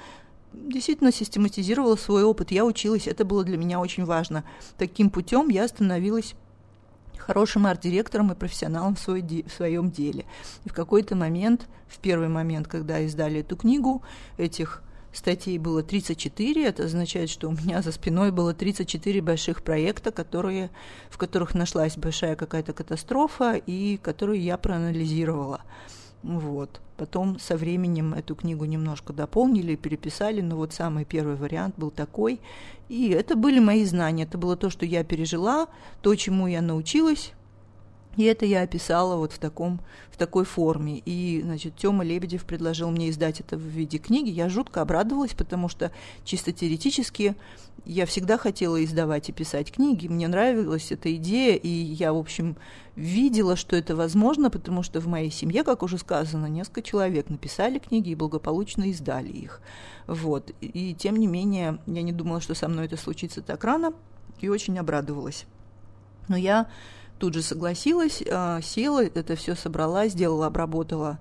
действительно 0.52 1.12
систематизировала 1.12 1.96
свой 1.96 2.24
опыт, 2.24 2.50
я 2.50 2.64
училась, 2.64 3.06
это 3.06 3.24
было 3.24 3.44
для 3.44 3.56
меня 3.56 3.78
очень 3.78 4.04
важно. 4.04 4.44
Таким 4.76 5.08
путем 5.08 5.48
я 5.50 5.68
становилась 5.68 6.34
хорошим 7.16 7.66
арт-директором 7.66 8.32
и 8.32 8.34
профессионалом 8.34 8.96
в, 8.96 8.98
свой 8.98 9.22
де- 9.22 9.44
в 9.44 9.52
своем 9.52 9.90
деле. 9.90 10.24
И 10.64 10.68
в 10.68 10.74
какой-то 10.74 11.14
момент, 11.14 11.68
в 11.86 11.98
первый 11.98 12.28
момент, 12.28 12.66
когда 12.66 12.98
издали 12.98 13.40
эту 13.40 13.56
книгу, 13.56 14.02
этих 14.36 14.82
статей 15.12 15.58
было 15.58 15.82
34, 15.82 16.64
это 16.64 16.84
означает, 16.84 17.30
что 17.30 17.48
у 17.48 17.52
меня 17.52 17.82
за 17.82 17.92
спиной 17.92 18.30
было 18.32 18.54
34 18.54 19.20
больших 19.20 19.62
проекта, 19.62 20.10
которые, 20.10 20.70
в 21.10 21.18
которых 21.18 21.54
нашлась 21.54 21.96
большая 21.96 22.36
какая-то 22.36 22.72
катастрофа 22.72 23.54
и 23.54 23.98
которую 23.98 24.40
я 24.40 24.56
проанализировала. 24.56 25.62
Вот. 26.22 26.80
Потом 26.96 27.38
со 27.40 27.56
временем 27.56 28.14
эту 28.14 28.36
книгу 28.36 28.64
немножко 28.64 29.12
дополнили, 29.12 29.74
переписали, 29.74 30.40
но 30.40 30.56
вот 30.56 30.72
самый 30.72 31.04
первый 31.04 31.34
вариант 31.34 31.74
был 31.76 31.90
такой. 31.90 32.40
И 32.88 33.10
это 33.10 33.34
были 33.34 33.58
мои 33.58 33.84
знания, 33.84 34.22
это 34.22 34.38
было 34.38 34.56
то, 34.56 34.70
что 34.70 34.86
я 34.86 35.02
пережила, 35.02 35.66
то, 36.00 36.14
чему 36.14 36.46
я 36.46 36.62
научилась, 36.62 37.32
и 38.16 38.24
это 38.24 38.44
я 38.44 38.62
описала 38.62 39.16
вот 39.16 39.32
в, 39.32 39.38
таком, 39.38 39.80
в 40.10 40.18
такой 40.18 40.44
форме. 40.44 41.02
И, 41.04 41.40
значит, 41.42 41.76
Тёма 41.76 42.04
Лебедев 42.04 42.44
предложил 42.44 42.90
мне 42.90 43.08
издать 43.08 43.40
это 43.40 43.56
в 43.56 43.62
виде 43.62 43.98
книги. 43.98 44.28
Я 44.28 44.48
жутко 44.48 44.82
обрадовалась, 44.82 45.32
потому 45.32 45.68
что 45.68 45.90
чисто 46.24 46.52
теоретически 46.52 47.34
я 47.84 48.04
всегда 48.06 48.36
хотела 48.36 48.82
издавать 48.84 49.28
и 49.28 49.32
писать 49.32 49.72
книги. 49.72 50.08
Мне 50.08 50.28
нравилась 50.28 50.92
эта 50.92 51.14
идея, 51.16 51.56
и 51.56 51.68
я, 51.68 52.12
в 52.12 52.18
общем, 52.18 52.56
видела, 52.96 53.56
что 53.56 53.76
это 53.76 53.96
возможно, 53.96 54.50
потому 54.50 54.82
что 54.82 55.00
в 55.00 55.06
моей 55.06 55.30
семье, 55.30 55.64
как 55.64 55.82
уже 55.82 55.96
сказано, 55.96 56.46
несколько 56.46 56.82
человек 56.82 57.30
написали 57.30 57.78
книги 57.78 58.10
и 58.10 58.14
благополучно 58.14 58.84
издали 58.90 59.30
их. 59.30 59.62
Вот. 60.06 60.52
И 60.60 60.94
тем 60.94 61.16
не 61.16 61.26
менее, 61.26 61.78
я 61.86 62.02
не 62.02 62.12
думала, 62.12 62.42
что 62.42 62.54
со 62.54 62.68
мной 62.68 62.86
это 62.86 62.98
случится 62.98 63.40
так 63.40 63.64
рано, 63.64 63.94
и 64.40 64.48
очень 64.48 64.78
обрадовалась. 64.78 65.46
Но 66.28 66.36
я 66.36 66.68
тут 67.22 67.34
же 67.34 67.42
согласилась, 67.42 68.20
а, 68.28 68.60
села, 68.62 69.04
это 69.04 69.36
все 69.36 69.54
собрала, 69.54 70.08
сделала, 70.08 70.46
обработала 70.46 71.20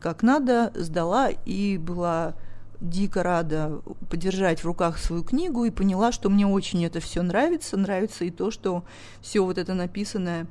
как 0.00 0.24
надо, 0.24 0.72
сдала 0.74 1.28
и 1.30 1.78
была 1.78 2.34
дико 2.80 3.22
рада 3.22 3.80
подержать 4.10 4.64
в 4.64 4.66
руках 4.66 4.98
свою 4.98 5.22
книгу 5.22 5.64
и 5.64 5.70
поняла, 5.70 6.10
что 6.10 6.28
мне 6.28 6.44
очень 6.44 6.84
это 6.84 6.98
все 6.98 7.22
нравится, 7.22 7.76
нравится 7.76 8.24
и 8.24 8.32
то, 8.32 8.50
что 8.50 8.82
все 9.20 9.44
вот 9.44 9.58
это 9.58 9.74
написанное 9.74 10.48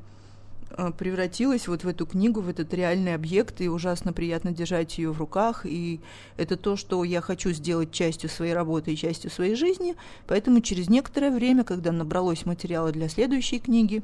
а, 0.71 0.91
превратилось 0.91 1.67
вот 1.67 1.83
в 1.83 1.87
эту 1.89 2.05
книгу, 2.05 2.39
в 2.39 2.47
этот 2.47 2.73
реальный 2.73 3.13
объект, 3.13 3.59
и 3.59 3.67
ужасно 3.67 4.13
приятно 4.13 4.51
держать 4.51 4.97
ее 4.97 5.11
в 5.11 5.19
руках, 5.19 5.65
и 5.65 5.99
это 6.37 6.55
то, 6.55 6.77
что 6.77 7.03
я 7.03 7.19
хочу 7.19 7.51
сделать 7.51 7.91
частью 7.91 8.29
своей 8.29 8.53
работы 8.53 8.93
и 8.93 8.95
частью 8.95 9.29
своей 9.31 9.55
жизни, 9.55 9.97
поэтому 10.27 10.61
через 10.61 10.87
некоторое 10.87 11.31
время, 11.31 11.65
когда 11.65 11.91
набралось 11.91 12.45
материала 12.45 12.93
для 12.93 13.09
следующей 13.09 13.59
книги, 13.59 14.01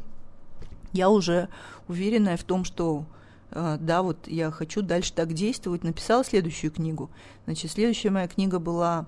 я 0.93 1.09
уже 1.09 1.49
уверенная 1.87 2.37
в 2.37 2.43
том, 2.43 2.63
что 2.63 3.05
э, 3.51 3.77
да, 3.79 4.01
вот 4.01 4.27
я 4.27 4.51
хочу 4.51 4.81
дальше 4.81 5.13
так 5.13 5.33
действовать, 5.33 5.83
написала 5.83 6.23
следующую 6.23 6.71
книгу. 6.71 7.09
Значит, 7.45 7.71
следующая 7.71 8.09
моя 8.09 8.27
книга 8.27 8.59
была 8.59 9.07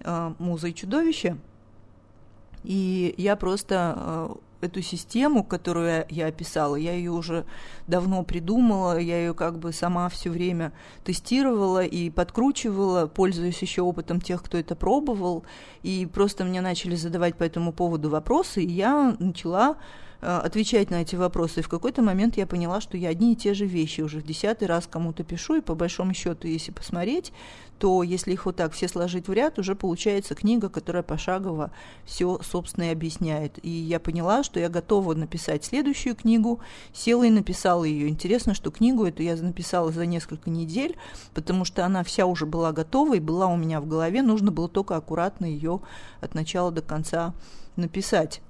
э, 0.00 0.34
«Муза 0.38 0.68
и 0.68 0.74
чудовище», 0.74 1.36
и 2.64 3.14
я 3.18 3.36
просто 3.36 3.94
э, 3.96 4.34
эту 4.64 4.82
систему, 4.82 5.44
которую 5.44 6.06
я 6.08 6.26
описала, 6.26 6.76
я 6.76 6.94
ее 6.94 7.10
уже 7.10 7.44
давно 7.86 8.22
придумала, 8.24 8.98
я 8.98 9.18
ее 9.18 9.34
как 9.34 9.58
бы 9.58 9.72
сама 9.72 10.08
все 10.08 10.30
время 10.30 10.72
тестировала 11.04 11.84
и 11.84 12.10
подкручивала, 12.10 13.06
пользуясь 13.06 13.60
еще 13.60 13.82
опытом 13.82 14.20
тех, 14.20 14.42
кто 14.42 14.56
это 14.56 14.74
пробовал, 14.74 15.44
и 15.82 16.06
просто 16.06 16.44
мне 16.44 16.60
начали 16.60 16.96
задавать 16.96 17.36
по 17.36 17.44
этому 17.44 17.72
поводу 17.72 18.08
вопросы, 18.08 18.62
и 18.62 18.70
я 18.70 19.14
начала 19.18 19.76
отвечать 20.20 20.90
на 20.90 21.02
эти 21.02 21.16
вопросы. 21.16 21.60
И 21.60 21.62
в 21.62 21.68
какой-то 21.68 22.02
момент 22.02 22.36
я 22.36 22.46
поняла, 22.46 22.80
что 22.80 22.96
я 22.96 23.10
одни 23.10 23.32
и 23.32 23.36
те 23.36 23.54
же 23.54 23.66
вещи 23.66 24.00
уже 24.00 24.20
в 24.20 24.24
десятый 24.24 24.68
раз 24.68 24.86
кому-то 24.86 25.22
пишу, 25.24 25.56
и 25.56 25.60
по 25.60 25.74
большому 25.74 26.14
счету, 26.14 26.48
если 26.48 26.72
посмотреть, 26.72 27.32
то 27.78 28.02
если 28.02 28.32
их 28.32 28.46
вот 28.46 28.56
так 28.56 28.72
все 28.72 28.88
сложить 28.88 29.28
в 29.28 29.32
ряд, 29.32 29.58
уже 29.58 29.74
получается 29.74 30.34
книга, 30.34 30.68
которая 30.68 31.02
пошагово 31.02 31.72
все, 32.04 32.40
собственно, 32.42 32.84
и 32.84 32.92
объясняет. 32.92 33.58
И 33.62 33.68
я 33.68 34.00
поняла, 34.00 34.42
что 34.42 34.60
я 34.60 34.68
готова 34.68 35.14
написать 35.14 35.64
следующую 35.64 36.14
книгу, 36.14 36.60
села 36.92 37.24
и 37.24 37.30
написала 37.30 37.84
ее. 37.84 38.08
Интересно, 38.08 38.54
что 38.54 38.70
книгу 38.70 39.04
эту 39.04 39.22
я 39.22 39.36
написала 39.36 39.90
за 39.90 40.06
несколько 40.06 40.50
недель, 40.50 40.96
потому 41.34 41.64
что 41.64 41.84
она 41.84 42.04
вся 42.04 42.26
уже 42.26 42.46
была 42.46 42.72
готова 42.72 43.14
и 43.14 43.20
была 43.20 43.48
у 43.48 43.56
меня 43.56 43.80
в 43.80 43.86
голове, 43.86 44.22
нужно 44.22 44.52
было 44.52 44.68
только 44.68 44.96
аккуратно 44.96 45.44
ее 45.44 45.80
от 46.20 46.34
начала 46.34 46.70
до 46.70 46.80
конца 46.80 47.34
написать. 47.76 48.40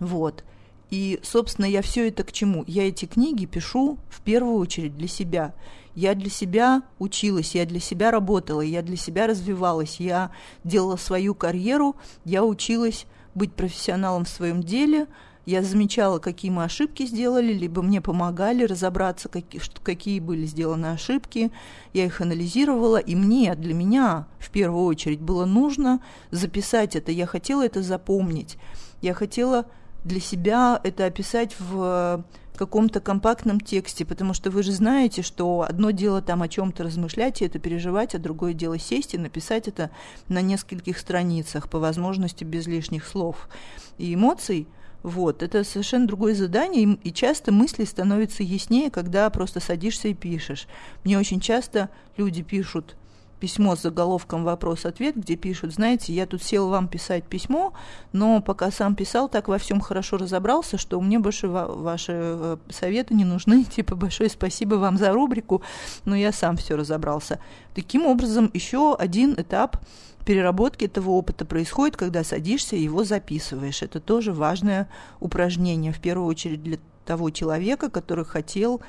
Вот. 0.00 0.44
И, 0.90 1.20
собственно, 1.22 1.66
я 1.66 1.82
все 1.82 2.08
это 2.08 2.24
к 2.24 2.32
чему? 2.32 2.64
Я 2.66 2.88
эти 2.88 3.04
книги 3.04 3.44
пишу 3.44 3.98
в 4.08 4.20
первую 4.22 4.56
очередь 4.56 4.96
для 4.96 5.08
себя. 5.08 5.54
Я 5.94 6.14
для 6.14 6.30
себя 6.30 6.82
училась, 6.98 7.54
я 7.54 7.66
для 7.66 7.80
себя 7.80 8.10
работала, 8.10 8.60
я 8.60 8.82
для 8.82 8.96
себя 8.96 9.26
развивалась, 9.26 9.98
я 9.98 10.30
делала 10.64 10.96
свою 10.96 11.34
карьеру, 11.34 11.96
я 12.24 12.44
училась 12.44 13.06
быть 13.34 13.52
профессионалом 13.52 14.24
в 14.24 14.28
своем 14.28 14.62
деле, 14.62 15.08
я 15.44 15.62
замечала, 15.62 16.18
какие 16.18 16.50
мы 16.50 16.64
ошибки 16.64 17.06
сделали, 17.06 17.54
либо 17.54 17.80
мне 17.80 18.02
помогали 18.02 18.64
разобраться, 18.64 19.30
какие, 19.30 20.20
были 20.20 20.44
сделаны 20.44 20.86
ошибки, 20.86 21.50
я 21.94 22.04
их 22.04 22.20
анализировала, 22.20 22.98
и 22.98 23.14
мне, 23.14 23.54
для 23.54 23.72
меня 23.72 24.28
в 24.38 24.50
первую 24.50 24.84
очередь 24.84 25.20
было 25.20 25.46
нужно 25.46 26.00
записать 26.30 26.96
это, 26.96 27.12
я 27.12 27.26
хотела 27.26 27.64
это 27.64 27.82
запомнить, 27.82 28.58
я 29.00 29.14
хотела 29.14 29.64
для 30.04 30.20
себя 30.20 30.80
это 30.82 31.06
описать 31.06 31.54
в 31.58 32.24
каком-то 32.56 33.00
компактном 33.00 33.60
тексте, 33.60 34.04
потому 34.04 34.34
что 34.34 34.50
вы 34.50 34.64
же 34.64 34.72
знаете, 34.72 35.22
что 35.22 35.64
одно 35.68 35.92
дело 35.92 36.20
там 36.20 36.42
о 36.42 36.48
чем-то 36.48 36.82
размышлять 36.82 37.40
и 37.40 37.44
это 37.44 37.60
переживать, 37.60 38.16
а 38.16 38.18
другое 38.18 38.52
дело 38.52 38.78
сесть 38.78 39.14
и 39.14 39.18
написать 39.18 39.68
это 39.68 39.90
на 40.28 40.42
нескольких 40.42 40.98
страницах, 40.98 41.70
по 41.70 41.78
возможности 41.78 42.42
без 42.42 42.66
лишних 42.66 43.06
слов 43.06 43.48
и 43.96 44.12
эмоций. 44.12 44.66
Вот, 45.04 45.44
это 45.44 45.62
совершенно 45.62 46.08
другое 46.08 46.34
задание, 46.34 46.98
и, 47.04 47.12
часто 47.12 47.52
мысли 47.52 47.84
становятся 47.84 48.42
яснее, 48.42 48.90
когда 48.90 49.30
просто 49.30 49.60
садишься 49.60 50.08
и 50.08 50.14
пишешь. 50.14 50.66
Мне 51.04 51.16
очень 51.16 51.38
часто 51.38 51.88
люди 52.16 52.42
пишут 52.42 52.96
письмо 53.38 53.76
с 53.76 53.82
заголовком 53.82 54.44
«Вопрос-ответ», 54.44 55.16
где 55.16 55.36
пишут, 55.36 55.72
знаете, 55.72 56.12
я 56.12 56.26
тут 56.26 56.42
сел 56.42 56.68
вам 56.68 56.88
писать 56.88 57.24
письмо, 57.24 57.72
но 58.12 58.40
пока 58.42 58.70
сам 58.70 58.94
писал, 58.94 59.28
так 59.28 59.48
во 59.48 59.58
всем 59.58 59.80
хорошо 59.80 60.16
разобрался, 60.16 60.78
что 60.78 61.00
мне 61.00 61.18
больше 61.18 61.48
ва- 61.48 61.72
ваши 61.72 62.12
э, 62.14 62.56
советы 62.70 63.14
не 63.14 63.24
нужны, 63.24 63.64
типа 63.76 63.96
большое 63.96 64.30
спасибо 64.30 64.74
вам 64.74 64.96
за 64.96 65.12
рубрику, 65.12 65.62
но 66.04 66.16
я 66.16 66.32
сам 66.32 66.56
все 66.56 66.76
разобрался. 66.76 67.40
Таким 67.74 68.06
образом, 68.06 68.50
еще 68.52 68.94
один 68.94 69.34
этап 69.34 69.78
переработки 70.24 70.84
этого 70.84 71.10
опыта 71.10 71.46
происходит, 71.46 71.96
когда 71.96 72.22
садишься 72.22 72.76
и 72.76 72.82
его 72.82 73.02
записываешь. 73.04 73.82
Это 73.82 73.98
тоже 73.98 74.32
важное 74.32 74.88
упражнение, 75.20 75.92
в 75.92 76.00
первую 76.00 76.26
очередь 76.28 76.62
для 76.62 76.78
того 77.06 77.30
человека, 77.30 77.88
который 77.88 78.26
хотел 78.26 78.82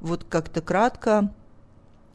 вот 0.00 0.24
как-то 0.24 0.60
кратко 0.60 1.32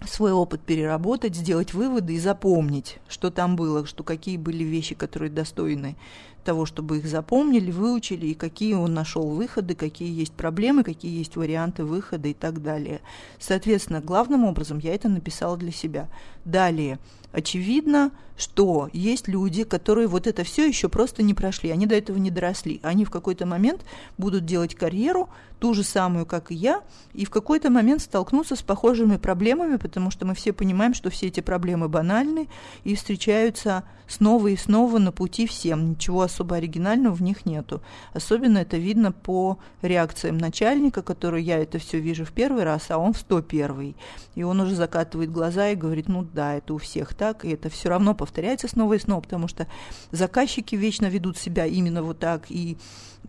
свой 0.07 0.31
опыт 0.31 0.61
переработать, 0.61 1.35
сделать 1.35 1.73
выводы 1.73 2.13
и 2.13 2.19
запомнить, 2.19 2.99
что 3.07 3.31
там 3.31 3.55
было, 3.55 3.85
что 3.85 4.03
какие 4.03 4.37
были 4.37 4.63
вещи, 4.63 4.95
которые 4.95 5.29
достойны 5.29 5.97
того, 6.43 6.65
чтобы 6.65 6.97
их 6.97 7.05
запомнили, 7.05 7.71
выучили, 7.71 8.27
и 8.27 8.33
какие 8.33 8.73
он 8.73 8.93
нашел 8.93 9.29
выходы, 9.29 9.75
какие 9.75 10.11
есть 10.11 10.33
проблемы, 10.33 10.83
какие 10.83 11.17
есть 11.17 11.35
варианты 11.35 11.83
выхода 11.83 12.27
и 12.29 12.33
так 12.33 12.63
далее. 12.63 13.01
Соответственно, 13.39 14.01
главным 14.01 14.45
образом 14.45 14.79
я 14.79 14.95
это 14.95 15.09
написала 15.09 15.57
для 15.57 15.71
себя. 15.71 16.09
Далее, 16.45 16.97
очевидно, 17.31 18.11
что 18.39 18.89
есть 18.93 19.27
люди, 19.27 19.63
которые 19.65 20.07
вот 20.07 20.25
это 20.25 20.43
все 20.43 20.65
еще 20.65 20.87
просто 20.87 21.23
не 21.23 21.33
прошли, 21.33 21.71
они 21.71 21.85
до 21.85 21.95
этого 21.95 22.17
не 22.17 22.31
доросли. 22.31 22.79
Они 22.83 23.03
в 23.03 23.11
какой-то 23.11 23.45
момент 23.45 23.83
будут 24.17 24.45
делать 24.45 24.75
карьеру, 24.75 25.29
ту 25.59 25.73
же 25.73 25.83
самую, 25.83 26.25
как 26.25 26.51
и 26.51 26.55
я, 26.55 26.81
и 27.13 27.25
в 27.25 27.29
какой-то 27.29 27.69
момент 27.69 28.01
столкнутся 28.01 28.55
с 28.55 28.61
похожими 28.61 29.17
проблемами, 29.17 29.75
потому 29.75 30.09
что 30.09 30.25
мы 30.25 30.35
все 30.35 30.53
понимаем, 30.53 30.93
что 30.93 31.09
все 31.09 31.27
эти 31.27 31.41
проблемы 31.41 31.89
банальны 31.89 32.47
и 32.85 32.95
встречаются 32.95 33.83
снова 34.07 34.47
и 34.47 34.55
снова 34.55 34.97
на 34.99 35.11
пути 35.11 35.45
всем. 35.45 35.91
Ничего 35.91 36.21
особо 36.21 36.55
оригинального 36.55 37.13
в 37.13 37.21
них 37.21 37.45
нету. 37.45 37.81
Особенно 38.13 38.59
это 38.59 38.77
видно 38.77 39.11
по 39.11 39.59
реакциям 39.81 40.37
начальника, 40.37 41.01
который 41.01 41.43
я 41.43 41.59
это 41.59 41.77
все 41.77 41.99
вижу 41.99 42.23
в 42.25 42.31
первый 42.31 42.63
раз, 42.63 42.89
а 42.89 42.97
он 42.97 43.13
в 43.13 43.17
сто 43.17 43.41
первый. 43.41 43.95
И 44.35 44.43
он 44.43 44.61
уже 44.61 44.75
закатывает 44.75 45.31
глаза 45.31 45.69
и 45.69 45.75
говорит, 45.75 46.07
ну 46.07 46.25
да, 46.33 46.55
это 46.55 46.73
у 46.73 46.77
всех 46.77 47.13
так, 47.19 47.45
и 47.45 47.49
это 47.49 47.69
все 47.69 47.89
равно 47.89 48.15
повторяется 48.15 48.67
снова 48.67 48.93
и 48.93 48.99
снова, 48.99 49.21
потому 49.21 49.47
что 49.47 49.67
заказчики 50.11 50.75
вечно 50.75 51.05
ведут 51.05 51.37
себя 51.37 51.65
именно 51.65 52.01
вот 52.01 52.17
так, 52.17 52.45
и 52.49 52.77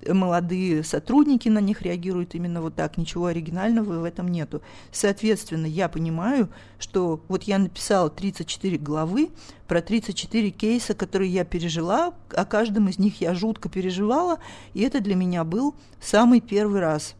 молодые 0.06 0.84
сотрудники 0.84 1.48
на 1.48 1.58
них 1.58 1.82
реагируют 1.82 2.34
именно 2.34 2.62
вот 2.62 2.76
так, 2.76 2.96
ничего 2.96 3.26
оригинального 3.26 4.00
в 4.00 4.04
этом 4.04 4.28
нету. 4.28 4.62
Соответственно, 4.92 5.66
я 5.66 5.88
понимаю, 5.88 6.48
что 6.78 7.20
вот 7.28 7.42
я 7.42 7.58
написала 7.58 8.08
34 8.08 8.78
главы 8.78 9.30
про 9.66 9.82
34 9.82 10.50
кейса, 10.50 10.94
которые 10.94 11.30
я 11.30 11.44
пережила, 11.44 12.14
о 12.30 12.44
каждом 12.44 12.88
из 12.88 12.98
них 12.98 13.20
я 13.20 13.34
жутко 13.34 13.68
переживала, 13.68 14.38
и 14.72 14.82
это 14.82 15.00
для 15.00 15.16
меня 15.16 15.44
был 15.44 15.74
самый 16.00 16.40
первый 16.40 16.80
раз 16.80 17.16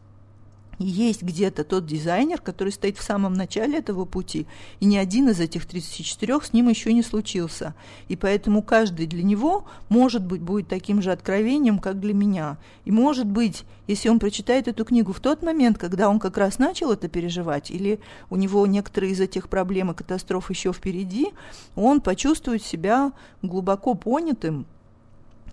есть 0.87 1.21
где-то 1.21 1.63
тот 1.63 1.85
дизайнер, 1.85 2.41
который 2.41 2.71
стоит 2.71 2.97
в 2.97 3.03
самом 3.03 3.33
начале 3.33 3.77
этого 3.77 4.05
пути, 4.05 4.47
и 4.79 4.85
ни 4.85 4.97
один 4.97 5.29
из 5.29 5.39
этих 5.39 5.65
34 5.65 6.41
с 6.41 6.53
ним 6.53 6.69
еще 6.69 6.93
не 6.93 7.03
случился. 7.03 7.75
И 8.07 8.15
поэтому 8.15 8.61
каждый 8.61 9.07
для 9.07 9.23
него, 9.23 9.65
может 9.89 10.25
быть, 10.25 10.41
будет 10.41 10.67
таким 10.67 11.01
же 11.01 11.11
откровением, 11.11 11.79
как 11.79 11.99
для 11.99 12.13
меня. 12.13 12.57
И 12.85 12.91
может 12.91 13.27
быть, 13.27 13.63
если 13.87 14.09
он 14.09 14.19
прочитает 14.19 14.67
эту 14.67 14.85
книгу 14.85 15.13
в 15.13 15.19
тот 15.19 15.43
момент, 15.43 15.77
когда 15.77 16.09
он 16.09 16.19
как 16.19 16.37
раз 16.37 16.59
начал 16.59 16.91
это 16.91 17.07
переживать, 17.07 17.71
или 17.71 17.99
у 18.29 18.35
него 18.35 18.65
некоторые 18.67 19.13
из 19.13 19.19
этих 19.19 19.49
проблем 19.49 19.91
и 19.91 19.95
катастроф 19.95 20.49
еще 20.49 20.71
впереди, 20.73 21.27
он 21.75 22.01
почувствует 22.01 22.63
себя 22.63 23.11
глубоко 23.41 23.93
понятым, 23.95 24.65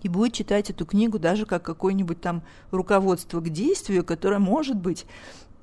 и 0.03 0.09
будет 0.09 0.33
читать 0.33 0.69
эту 0.69 0.85
книгу 0.85 1.19
даже 1.19 1.45
как 1.45 1.63
какое-нибудь 1.63 2.21
там 2.21 2.41
руководство 2.71 3.41
к 3.41 3.49
действию, 3.49 4.03
которое, 4.03 4.39
может 4.39 4.77
быть, 4.77 5.05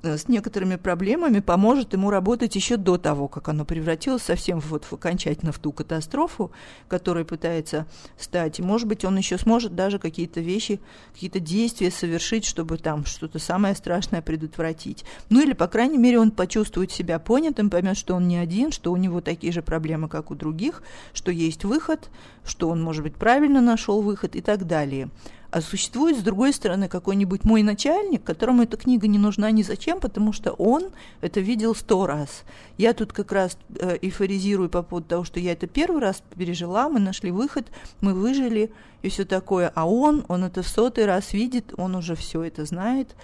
с 0.03 0.27
некоторыми 0.27 0.75
проблемами 0.75 1.39
поможет 1.39 1.93
ему 1.93 2.09
работать 2.09 2.55
еще 2.55 2.77
до 2.77 2.97
того, 2.97 3.27
как 3.27 3.49
оно 3.49 3.65
превратилось 3.65 4.23
совсем 4.23 4.59
вот 4.59 4.85
в 4.85 4.93
окончательно 4.93 5.51
в 5.51 5.59
ту 5.59 5.71
катастрофу, 5.71 6.51
которая 6.87 7.25
пытается 7.25 7.87
стать. 8.17 8.59
Может 8.59 8.87
быть, 8.87 9.03
он 9.05 9.17
еще 9.17 9.37
сможет 9.37 9.75
даже 9.75 9.99
какие-то 9.99 10.39
вещи, 10.39 10.79
какие-то 11.13 11.39
действия 11.39 11.91
совершить, 11.91 12.45
чтобы 12.45 12.77
там 12.77 13.05
что-то 13.05 13.39
самое 13.39 13.75
страшное 13.75 14.21
предотвратить. 14.21 15.03
Ну 15.29 15.41
или, 15.41 15.53
по 15.53 15.67
крайней 15.67 15.97
мере, 15.97 16.19
он 16.19 16.31
почувствует 16.31 16.91
себя 16.91 17.17
понятым, 17.19 17.69
поймет, 17.69 17.97
что 17.97 18.15
он 18.15 18.27
не 18.27 18.37
один, 18.37 18.71
что 18.71 18.91
у 18.91 18.97
него 18.97 19.21
такие 19.21 19.51
же 19.51 19.61
проблемы, 19.61 20.09
как 20.09 20.31
у 20.31 20.35
других, 20.35 20.83
что 21.13 21.31
есть 21.31 21.63
выход, 21.63 22.09
что 22.45 22.69
он, 22.69 22.81
может 22.81 23.03
быть, 23.03 23.15
правильно 23.15 23.61
нашел 23.61 24.01
выход 24.01 24.35
и 24.35 24.41
так 24.41 24.67
далее. 24.67 25.09
А 25.57 25.61
существует, 25.61 26.19
с 26.19 26.21
другой 26.21 26.53
стороны, 26.53 26.87
какой-нибудь 26.87 27.43
мой 27.43 27.63
начальник, 27.63 28.23
которому 28.23 28.61
эта 28.61 28.77
книга 28.77 29.07
не 29.07 29.17
нужна 29.17 29.49
ни 29.49 29.63
зачем, 29.63 29.99
потому 29.99 30.31
что 30.31 30.51
он 30.51 30.89
это 31.19 31.39
видел 31.39 31.73
сто 31.73 32.05
раз. 32.05 32.43
Я 32.77 32.93
тут 32.93 33.11
как 33.11 33.31
раз 33.31 33.57
э, 33.79 33.97
эйфоризирую 34.03 34.69
по 34.69 34.83
поводу 34.83 35.07
того, 35.07 35.23
что 35.23 35.39
я 35.39 35.53
это 35.53 35.65
первый 35.65 35.99
раз 35.99 36.21
пережила, 36.35 36.89
мы 36.89 36.99
нашли 36.99 37.31
выход, 37.31 37.65
мы 38.01 38.13
выжили 38.13 38.69
и 39.01 39.09
все 39.09 39.25
такое. 39.25 39.71
А 39.73 39.89
он, 39.89 40.25
он 40.27 40.43
это 40.43 40.61
в 40.61 40.67
сотый 40.67 41.07
раз 41.07 41.33
видит, 41.33 41.73
он 41.75 41.95
уже 41.95 42.13
все 42.13 42.43
это 42.43 42.63
знает, 42.65 43.15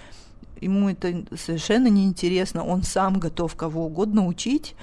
ему 0.60 0.89
это 0.89 1.26
совершенно 1.38 1.86
неинтересно, 1.86 2.65
он 2.65 2.82
сам 2.82 3.19
готов 3.19 3.56
кого 3.56 3.86
угодно 3.86 4.26
учить, 4.26 4.74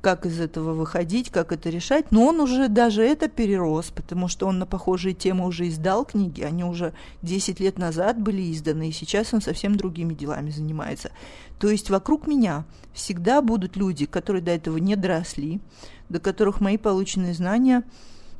как 0.00 0.26
из 0.26 0.40
этого 0.40 0.74
выходить, 0.74 1.30
как 1.30 1.52
это 1.52 1.70
решать, 1.70 2.10
но 2.12 2.26
он 2.26 2.40
уже 2.40 2.68
даже 2.68 3.02
это 3.02 3.28
перерос, 3.28 3.90
потому 3.90 4.28
что 4.28 4.46
он 4.46 4.58
на 4.58 4.66
похожие 4.66 5.14
темы 5.14 5.46
уже 5.46 5.68
издал 5.68 6.04
книги, 6.04 6.42
они 6.42 6.64
уже 6.64 6.92
10 7.22 7.58
лет 7.60 7.78
назад 7.78 8.20
были 8.20 8.52
изданы, 8.52 8.88
и 8.88 8.92
сейчас 8.92 9.34
он 9.34 9.40
совсем 9.40 9.76
другими 9.76 10.14
делами 10.14 10.50
занимается. 10.50 11.10
То 11.58 11.68
есть 11.68 11.90
вокруг 11.90 12.26
меня 12.26 12.64
всегда 12.92 13.42
будут 13.42 13.76
люди, 13.76 14.06
которые 14.06 14.42
до 14.42 14.52
этого 14.52 14.78
не 14.78 14.94
доросли, 14.94 15.60
до 16.08 16.20
которых 16.20 16.60
мои 16.60 16.76
полученные 16.76 17.34
знания 17.34 17.82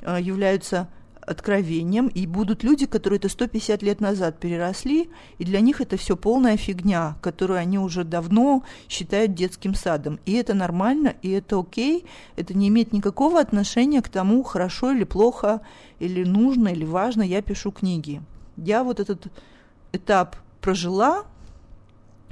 э, 0.02 0.18
являются 0.20 0.88
откровением, 1.28 2.08
и 2.08 2.26
будут 2.26 2.62
люди, 2.62 2.86
которые 2.86 3.18
это 3.18 3.28
150 3.28 3.82
лет 3.82 4.00
назад 4.00 4.38
переросли, 4.40 5.10
и 5.38 5.44
для 5.44 5.60
них 5.60 5.80
это 5.80 5.96
все 5.96 6.16
полная 6.16 6.56
фигня, 6.56 7.16
которую 7.20 7.58
они 7.58 7.78
уже 7.78 8.04
давно 8.04 8.64
считают 8.88 9.34
детским 9.34 9.74
садом. 9.74 10.18
И 10.26 10.32
это 10.32 10.54
нормально, 10.54 11.14
и 11.22 11.30
это 11.30 11.60
окей, 11.60 12.06
это 12.36 12.54
не 12.54 12.68
имеет 12.68 12.92
никакого 12.92 13.40
отношения 13.40 14.02
к 14.02 14.08
тому, 14.08 14.42
хорошо 14.42 14.92
или 14.92 15.04
плохо, 15.04 15.60
или 15.98 16.24
нужно, 16.24 16.68
или 16.68 16.84
важно 16.84 17.22
я 17.22 17.42
пишу 17.42 17.72
книги. 17.72 18.22
Я 18.56 18.82
вот 18.82 18.98
этот 18.98 19.26
этап 19.92 20.36
прожила, 20.60 21.24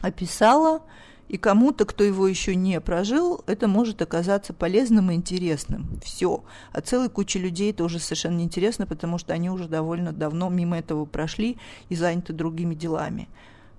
описала, 0.01 0.83
и 1.29 1.37
кому-то, 1.37 1.85
кто 1.85 2.05
его 2.05 2.27
еще 2.27 2.55
не 2.55 2.81
прожил, 2.81 3.43
это 3.47 3.69
может 3.69 4.03
оказаться 4.03 4.53
полезным 4.53 5.11
и 5.11 5.15
интересным. 5.15 6.01
Все. 6.03 6.45
А 6.73 6.81
целой 6.81 7.09
куче 7.09 7.39
людей 7.39 7.71
это 7.71 7.85
уже 7.85 7.99
совершенно 7.99 8.37
неинтересно, 8.37 8.87
потому 8.87 9.19
что 9.19 9.33
они 9.33 9.51
уже 9.51 9.69
довольно 9.69 10.13
давно 10.13 10.49
мимо 10.49 10.79
этого 10.79 11.05
прошли 11.05 11.59
и 11.89 11.97
заняты 11.97 12.33
другими 12.33 12.75
делами. 12.75 13.29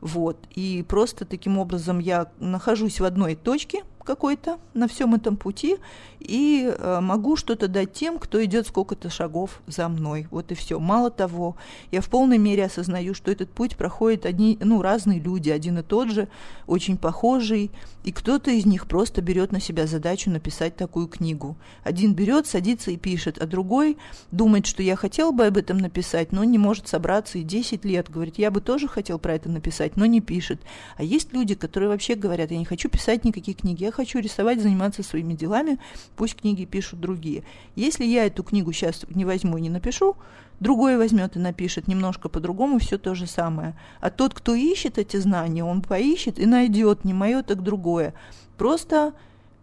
Вот. 0.02 0.38
И 0.56 0.86
просто 0.88 1.26
таким 1.26 1.58
образом 1.58 2.00
я 2.00 2.32
нахожусь 2.40 3.00
в 3.00 3.06
одной 3.06 3.36
точке– 3.36 3.84
какой-то 4.08 4.58
на 4.74 4.88
всем 4.88 5.14
этом 5.14 5.36
пути 5.36 5.78
и 6.20 6.74
э, 6.76 7.00
могу 7.02 7.36
что-то 7.36 7.68
дать 7.68 7.94
тем, 7.94 8.18
кто 8.18 8.44
идет 8.44 8.66
сколько-то 8.66 9.10
шагов 9.10 9.62
за 9.68 9.88
мной. 9.90 10.28
Вот 10.32 10.52
и 10.52 10.56
все. 10.56 10.80
Мало 10.80 11.12
того, 11.12 11.58
я 11.92 12.02
в 12.02 12.10
полной 12.10 12.38
мере 12.38 12.66
осознаю, 12.66 13.14
что 13.14 13.30
этот 13.32 13.52
путь 13.52 13.76
проходят 13.76 14.26
одни, 14.26 14.58
ну, 14.62 14.82
разные 14.82 15.20
люди, 15.20 15.50
один 15.50 15.78
и 15.78 15.84
тот 15.84 16.10
же, 16.10 16.28
очень 16.66 16.98
похожий, 16.98 17.70
и 18.04 18.12
кто-то 18.14 18.50
из 18.50 18.66
них 18.66 18.88
просто 18.88 19.22
берет 19.22 19.52
на 19.52 19.60
себя 19.60 19.86
задачу 19.86 20.32
написать 20.32 20.78
такую 20.78 21.08
книгу. 21.08 21.58
Один 21.84 22.14
берет, 22.14 22.48
садится 22.48 22.92
и 22.92 22.98
пишет, 22.98 23.38
а 23.38 23.46
другой 23.46 23.98
думает, 24.32 24.66
что 24.66 24.82
я 24.82 24.96
хотел 24.96 25.34
бы 25.34 25.46
об 25.46 25.58
этом 25.58 25.78
написать, 25.78 26.32
но 26.32 26.46
не 26.46 26.58
может 26.58 26.88
собраться 26.88 27.38
и 27.38 27.44
10 27.44 27.84
лет. 27.84 28.10
Говорит, 28.10 28.38
я 28.38 28.50
бы 28.50 28.62
тоже 28.62 28.88
хотел 28.88 29.20
про 29.20 29.36
это 29.36 29.50
написать, 29.50 29.98
но 29.98 30.06
не 30.06 30.22
пишет. 30.22 30.62
А 30.96 31.04
есть 31.04 31.34
люди, 31.34 31.54
которые 31.54 31.90
вообще 31.90 32.16
говорят, 32.16 32.52
я 32.52 32.58
не 32.58 32.66
хочу 32.66 32.90
писать 32.90 33.26
никакие 33.26 33.56
книги, 33.56 33.84
я 33.84 33.92
хочу 33.98 34.20
рисовать, 34.20 34.62
заниматься 34.62 35.02
своими 35.02 35.34
делами, 35.34 35.80
пусть 36.16 36.36
книги 36.36 36.66
пишут 36.66 37.00
другие. 37.00 37.44
Если 37.76 38.06
я 38.06 38.28
эту 38.28 38.44
книгу 38.44 38.72
сейчас 38.72 39.06
не 39.10 39.26
возьму 39.26 39.58
и 39.58 39.62
не 39.62 39.72
напишу, 39.72 40.16
другой 40.60 40.98
возьмет 40.98 41.36
и 41.36 41.40
напишет 41.40 41.88
немножко 41.88 42.30
по-другому 42.30 42.78
все 42.78 43.00
то 43.00 43.16
же 43.16 43.26
самое. 43.26 43.76
А 44.00 44.12
тот, 44.12 44.36
кто 44.36 44.54
ищет 44.54 45.00
эти 45.00 45.18
знания, 45.18 45.64
он 45.64 45.82
поищет 45.82 46.38
и 46.38 46.46
найдет 46.46 47.06
не 47.06 47.14
мое, 47.14 47.42
так 47.42 47.64
другое. 47.64 48.14
Просто 48.56 49.14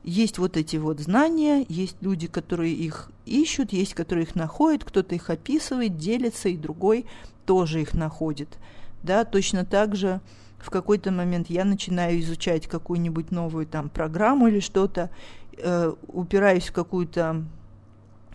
есть 0.03 0.39
вот 0.39 0.57
эти 0.57 0.77
вот 0.79 0.99
знания, 0.99 1.65
есть 1.69 1.97
люди, 2.01 2.27
которые 2.27 2.75
их 2.75 3.13
ищут, 3.27 3.73
есть, 3.73 3.95
которые 3.95 4.25
их 4.25 4.35
находят, 4.35 4.85
кто-то 4.85 5.15
их 5.15 5.31
описывает, 5.31 5.97
делится, 5.97 6.49
и 6.49 6.57
другой 6.57 7.07
тоже 7.47 7.83
их 7.83 7.95
находит. 7.95 8.49
Да, 9.05 9.25
точно 9.25 9.65
так 9.65 9.95
же 9.95 10.21
в 10.59 10.71
какой-то 10.71 11.11
момент 11.11 11.49
я 11.51 11.65
начинаю 11.65 12.21
изучать 12.21 12.67
какую-нибудь 12.67 13.31
новую 13.31 13.67
там 13.67 13.89
программу 13.89 14.49
или 14.49 14.61
что-то, 14.61 15.11
э, 15.59 15.93
упираюсь 16.09 16.69
в 16.69 16.73
какую-то 16.73 17.45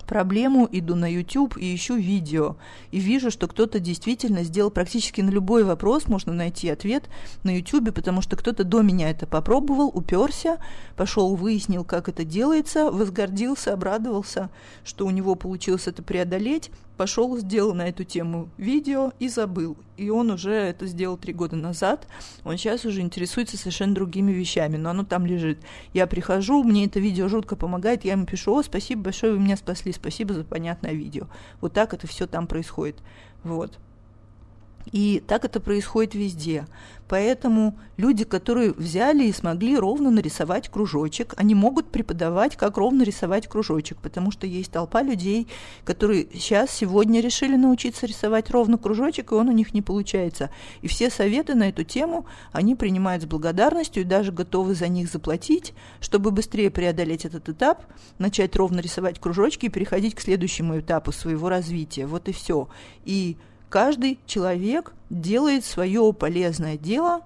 проблему, 0.10 0.68
иду 0.72 0.96
на 0.96 1.06
YouTube 1.10 1.56
и 1.58 1.74
ищу 1.74 1.96
видео. 1.96 2.58
И 2.90 3.00
вижу, 3.00 3.30
что 3.30 3.48
кто-то 3.48 3.80
действительно 3.80 4.44
сделал 4.44 4.72
практически 4.72 5.22
на 5.22 5.30
любой 5.30 5.64
вопрос, 5.64 6.08
можно 6.08 6.34
найти 6.34 6.68
ответ 6.68 7.08
на 7.44 7.56
YouTube, 7.56 7.94
потому 7.94 8.24
что 8.24 8.36
кто-то 8.36 8.64
до 8.64 8.82
меня 8.82 9.12
это 9.12 9.28
попробовал, 9.28 9.92
уперся, 9.94 10.58
пошел, 10.98 11.36
выяснил, 11.36 11.84
как 11.84 12.10
это 12.10 12.24
делается, 12.24 12.90
возгордился, 12.90 13.74
обрадовался, 13.74 14.50
что 14.84 15.06
у 15.06 15.12
него 15.12 15.36
получилось 15.36 15.86
это 15.86 16.02
преодолеть, 16.02 16.72
пошел, 17.00 17.38
сделал 17.38 17.74
на 17.74 17.88
эту 17.88 18.04
тему 18.04 18.50
видео 18.58 19.14
и 19.20 19.30
забыл. 19.30 19.78
И 19.96 20.10
он 20.10 20.32
уже 20.32 20.52
это 20.52 20.86
сделал 20.86 21.16
три 21.16 21.32
года 21.32 21.56
назад. 21.56 22.10
Он 22.44 22.58
сейчас 22.58 22.84
уже 22.84 23.00
интересуется 23.00 23.56
совершенно 23.56 23.96
другими 23.96 24.34
вещами, 24.34 24.76
но 24.76 24.90
оно 24.90 25.06
там 25.06 25.26
лежит. 25.26 25.60
Я 25.94 26.08
прихожу, 26.08 26.62
мне 26.62 26.88
это 26.88 27.00
видео 27.00 27.30
жутко 27.30 27.56
помогает, 27.56 28.04
я 28.04 28.12
ему 28.12 28.26
пишу, 28.26 28.54
о, 28.54 28.64
спасибо 28.64 29.04
большое, 29.04 29.32
вы 29.32 29.40
меня 29.40 29.56
спасли, 29.56 29.94
спасибо 29.94 30.34
за 30.34 30.44
понятное 30.44 30.92
видео. 30.92 31.28
Вот 31.62 31.72
так 31.72 31.94
это 31.94 32.06
все 32.06 32.28
там 32.28 32.48
происходит. 32.48 32.98
Вот. 33.46 33.80
И 34.92 35.22
так 35.28 35.46
это 35.46 35.60
происходит 35.60 36.16
везде. 36.16 36.66
Поэтому 37.10 37.76
люди, 37.98 38.24
которые 38.24 38.72
взяли 38.72 39.26
и 39.26 39.34
смогли 39.34 39.76
ровно 39.76 40.12
нарисовать 40.12 40.70
кружочек, 40.70 41.34
они 41.38 41.56
могут 41.56 41.88
преподавать, 41.92 42.56
как 42.56 42.78
ровно 42.78 43.02
рисовать 43.02 43.48
кружочек, 43.48 43.98
потому 43.98 44.30
что 44.30 44.46
есть 44.46 44.72
толпа 44.72 45.02
людей, 45.02 45.48
которые 45.86 46.28
сейчас, 46.32 46.70
сегодня 46.70 47.20
решили 47.20 47.56
научиться 47.56 48.06
рисовать 48.06 48.52
ровно 48.52 48.78
кружочек, 48.78 49.32
и 49.32 49.36
он 49.36 49.50
у 49.50 49.52
них 49.52 49.74
не 49.74 49.82
получается. 49.82 50.52
И 50.84 50.88
все 50.88 51.10
советы 51.10 51.56
на 51.56 51.70
эту 51.70 51.84
тему 51.84 52.28
они 52.52 52.76
принимают 52.76 53.24
с 53.24 53.26
благодарностью 53.26 54.04
и 54.04 54.06
даже 54.06 54.32
готовы 54.32 54.76
за 54.76 54.88
них 54.88 55.10
заплатить, 55.10 55.74
чтобы 56.02 56.30
быстрее 56.30 56.70
преодолеть 56.70 57.26
этот 57.26 57.50
этап, 57.50 57.86
начать 58.20 58.56
ровно 58.56 58.82
рисовать 58.82 59.20
кружочки 59.20 59.66
и 59.66 59.70
переходить 59.70 60.14
к 60.14 60.22
следующему 60.22 60.80
этапу 60.80 61.12
своего 61.12 61.50
развития. 61.50 62.06
Вот 62.06 62.30
и 62.30 62.34
все. 62.34 62.70
И 63.04 63.38
каждый 63.70 64.20
человек 64.26 64.94
делает 65.10 65.66
свое 65.66 66.14
полезное 66.14 66.78
дело 66.78 67.22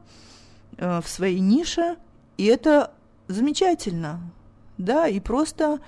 э, 0.77 1.01
в 1.01 1.08
своей 1.08 1.39
нише, 1.39 1.97
и 2.38 2.45
это 2.45 2.91
замечательно, 3.27 4.19
да, 4.77 5.08
и 5.08 5.19
просто 5.19 5.79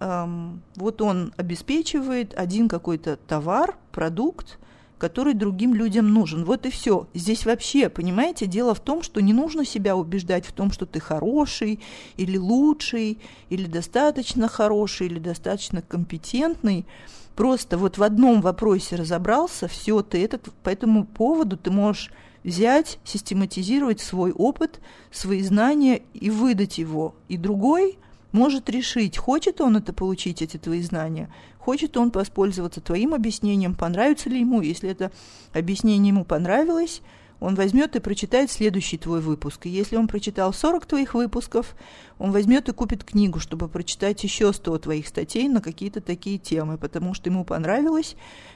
эм, 0.00 0.62
вот 0.76 1.02
он 1.02 1.32
обеспечивает 1.36 2.34
один 2.34 2.68
какой-то 2.68 3.16
товар, 3.16 3.76
продукт, 3.90 4.58
который 4.98 5.34
другим 5.34 5.74
людям 5.74 6.14
нужен. 6.14 6.44
Вот 6.44 6.64
и 6.64 6.70
все. 6.70 7.08
Здесь 7.12 7.44
вообще, 7.44 7.88
понимаете, 7.88 8.46
дело 8.46 8.72
в 8.72 8.78
том, 8.78 9.02
что 9.02 9.20
не 9.20 9.32
нужно 9.32 9.64
себя 9.64 9.96
убеждать 9.96 10.46
в 10.46 10.52
том, 10.52 10.70
что 10.70 10.86
ты 10.86 11.00
хороший 11.00 11.80
или 12.16 12.38
лучший, 12.38 13.18
или 13.50 13.66
достаточно 13.66 14.46
хороший, 14.46 15.08
или 15.08 15.18
достаточно 15.18 15.82
компетентный 15.82 16.86
просто 17.34 17.78
вот 17.78 17.98
в 17.98 18.02
одном 18.02 18.40
вопросе 18.40 18.96
разобрался, 18.96 19.68
все, 19.68 20.02
ты 20.02 20.22
этот, 20.22 20.52
по 20.62 20.68
этому 20.68 21.04
поводу 21.06 21.56
ты 21.56 21.70
можешь 21.70 22.10
взять, 22.44 22.98
систематизировать 23.04 24.00
свой 24.00 24.32
опыт, 24.32 24.80
свои 25.10 25.42
знания 25.42 26.02
и 26.14 26.30
выдать 26.30 26.78
его. 26.78 27.14
И 27.28 27.36
другой 27.36 27.98
может 28.32 28.68
решить, 28.70 29.16
хочет 29.16 29.60
он 29.60 29.76
это 29.76 29.92
получить, 29.92 30.42
эти 30.42 30.56
твои 30.56 30.82
знания, 30.82 31.32
хочет 31.58 31.96
он 31.96 32.10
воспользоваться 32.10 32.80
твоим 32.80 33.14
объяснением, 33.14 33.74
понравится 33.74 34.28
ли 34.28 34.40
ему. 34.40 34.60
Если 34.62 34.90
это 34.90 35.12
объяснение 35.52 36.08
ему 36.08 36.24
понравилось, 36.24 37.02
он 37.42 37.56
возьмет 37.56 37.96
и 37.96 38.00
прочитает 38.00 38.50
следующий 38.50 38.98
твой 38.98 39.20
выпуск. 39.20 39.66
И 39.66 39.68
если 39.68 39.96
он 39.96 40.06
прочитал 40.06 40.52
40 40.52 40.86
твоих 40.86 41.14
выпусков, 41.14 41.74
он 42.18 42.30
возьмет 42.30 42.68
и 42.68 42.72
купит 42.72 43.02
книгу, 43.02 43.40
чтобы 43.40 43.68
прочитать 43.68 44.22
еще 44.22 44.52
100 44.52 44.78
твоих 44.78 45.08
статей 45.08 45.48
на 45.48 45.60
какие-то 45.60 46.00
такие 46.00 46.38
темы, 46.38 46.78
потому 46.78 47.14
что 47.14 47.30
ему 47.30 47.44
понравилось 47.44 48.14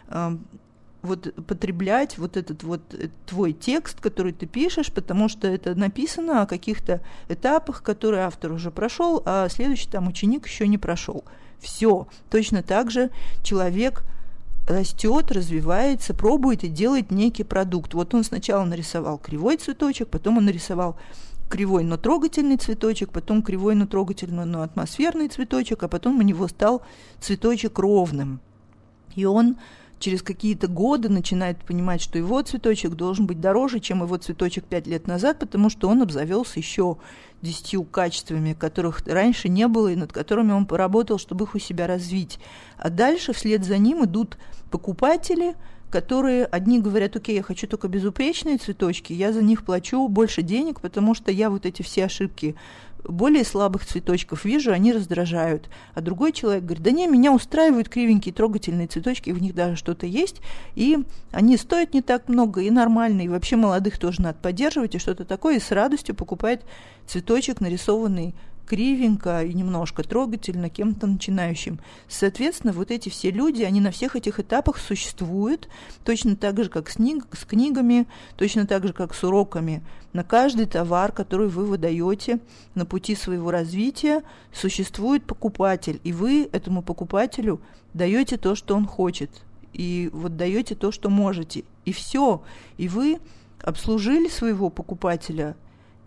э, 0.08 0.36
вот 1.02 1.34
потреблять 1.46 2.16
вот 2.16 2.36
этот 2.36 2.62
вот 2.62 2.94
э, 2.94 3.08
твой 3.26 3.52
текст, 3.52 4.00
который 4.00 4.32
ты 4.32 4.46
пишешь, 4.46 4.92
потому 4.92 5.28
что 5.28 5.48
это 5.48 5.74
написано 5.74 6.42
о 6.42 6.46
каких-то 6.46 7.00
этапах, 7.28 7.82
которые 7.82 8.22
автор 8.22 8.52
уже 8.52 8.70
прошел, 8.70 9.20
а 9.26 9.48
следующий 9.48 9.90
там 9.90 10.06
ученик 10.06 10.46
еще 10.46 10.68
не 10.68 10.78
прошел. 10.78 11.24
Все. 11.58 12.06
Точно 12.30 12.62
так 12.62 12.92
же 12.92 13.10
человек 13.42 14.04
растет, 14.66 15.30
развивается, 15.30 16.14
пробует 16.14 16.64
и 16.64 16.68
делает 16.68 17.10
некий 17.10 17.44
продукт. 17.44 17.94
Вот 17.94 18.14
он 18.14 18.24
сначала 18.24 18.64
нарисовал 18.64 19.18
кривой 19.18 19.56
цветочек, 19.56 20.08
потом 20.08 20.38
он 20.38 20.46
нарисовал 20.46 20.96
кривой, 21.48 21.84
но 21.84 21.96
трогательный 21.96 22.56
цветочек, 22.56 23.10
потом 23.10 23.42
кривой, 23.42 23.74
но 23.74 23.86
трогательный, 23.86 24.44
но 24.44 24.62
атмосферный 24.62 25.28
цветочек, 25.28 25.82
а 25.82 25.88
потом 25.88 26.18
у 26.18 26.22
него 26.22 26.48
стал 26.48 26.82
цветочек 27.20 27.78
ровным. 27.78 28.40
И 29.14 29.24
он 29.24 29.56
через 29.98 30.22
какие-то 30.22 30.66
годы 30.68 31.08
начинает 31.08 31.58
понимать, 31.64 32.02
что 32.02 32.18
его 32.18 32.42
цветочек 32.42 32.94
должен 32.94 33.26
быть 33.26 33.40
дороже, 33.40 33.80
чем 33.80 34.02
его 34.02 34.16
цветочек 34.16 34.64
пять 34.64 34.86
лет 34.86 35.06
назад, 35.06 35.38
потому 35.38 35.70
что 35.70 35.88
он 35.88 36.02
обзавелся 36.02 36.58
еще 36.58 36.98
десятью 37.42 37.84
качествами, 37.84 38.54
которых 38.54 39.02
раньше 39.06 39.48
не 39.48 39.68
было 39.68 39.88
и 39.88 39.96
над 39.96 40.12
которыми 40.12 40.52
он 40.52 40.66
поработал, 40.66 41.18
чтобы 41.18 41.44
их 41.44 41.54
у 41.54 41.58
себя 41.58 41.86
развить. 41.86 42.38
А 42.78 42.90
дальше 42.90 43.32
вслед 43.32 43.64
за 43.64 43.78
ним 43.78 44.04
идут 44.04 44.38
покупатели, 44.70 45.54
которые 45.90 46.44
одни 46.46 46.80
говорят, 46.80 47.16
окей, 47.16 47.36
я 47.36 47.42
хочу 47.42 47.66
только 47.66 47.88
безупречные 47.88 48.58
цветочки, 48.58 49.12
я 49.12 49.32
за 49.32 49.42
них 49.42 49.64
плачу 49.64 50.08
больше 50.08 50.42
денег, 50.42 50.80
потому 50.80 51.14
что 51.14 51.30
я 51.30 51.48
вот 51.48 51.64
эти 51.64 51.82
все 51.82 52.06
ошибки 52.06 52.56
более 53.08 53.44
слабых 53.44 53.86
цветочков 53.86 54.44
вижу, 54.44 54.72
они 54.72 54.92
раздражают. 54.92 55.68
А 55.94 56.00
другой 56.00 56.32
человек 56.32 56.64
говорит, 56.64 56.82
да 56.82 56.90
не, 56.90 57.06
меня 57.06 57.32
устраивают 57.32 57.88
кривенькие 57.88 58.34
трогательные 58.34 58.86
цветочки, 58.86 59.30
в 59.30 59.40
них 59.40 59.54
даже 59.54 59.76
что-то 59.76 60.06
есть, 60.06 60.40
и 60.74 60.98
они 61.32 61.56
стоят 61.56 61.94
не 61.94 62.02
так 62.02 62.28
много, 62.28 62.60
и 62.60 62.70
нормально, 62.70 63.22
и 63.22 63.28
вообще 63.28 63.56
молодых 63.56 63.98
тоже 63.98 64.22
надо 64.22 64.38
поддерживать, 64.38 64.94
и 64.94 64.98
что-то 64.98 65.24
такое, 65.24 65.56
и 65.56 65.60
с 65.60 65.70
радостью 65.70 66.14
покупает 66.14 66.62
цветочек, 67.06 67.60
нарисованный 67.60 68.34
кривенько 68.66 69.42
и 69.42 69.54
немножко 69.54 70.02
трогательно 70.02 70.68
кем-то 70.68 71.06
начинающим. 71.06 71.78
Соответственно, 72.08 72.72
вот 72.72 72.90
эти 72.90 73.08
все 73.08 73.30
люди, 73.30 73.62
они 73.62 73.80
на 73.80 73.90
всех 73.90 74.16
этих 74.16 74.40
этапах 74.40 74.78
существуют, 74.78 75.68
точно 76.04 76.36
так 76.36 76.62
же, 76.62 76.68
как 76.68 76.90
с, 76.90 76.94
книг, 76.94 77.26
с 77.32 77.44
книгами, 77.44 78.06
точно 78.36 78.66
так 78.66 78.86
же, 78.86 78.92
как 78.92 79.14
с 79.14 79.24
уроками. 79.24 79.82
На 80.12 80.24
каждый 80.24 80.66
товар, 80.66 81.12
который 81.12 81.48
вы 81.48 81.64
выдаете 81.64 82.40
на 82.74 82.84
пути 82.84 83.14
своего 83.14 83.50
развития, 83.50 84.22
существует 84.52 85.24
покупатель, 85.24 86.00
и 86.04 86.12
вы 86.12 86.48
этому 86.52 86.82
покупателю 86.82 87.60
даете 87.94 88.36
то, 88.36 88.54
что 88.54 88.74
он 88.74 88.86
хочет, 88.86 89.30
и 89.72 90.10
вот 90.12 90.36
даете 90.36 90.74
то, 90.74 90.90
что 90.90 91.10
можете, 91.10 91.64
и 91.84 91.92
все, 91.92 92.42
и 92.76 92.88
вы 92.88 93.20
обслужили 93.62 94.28
своего 94.28 94.70
покупателя 94.70 95.56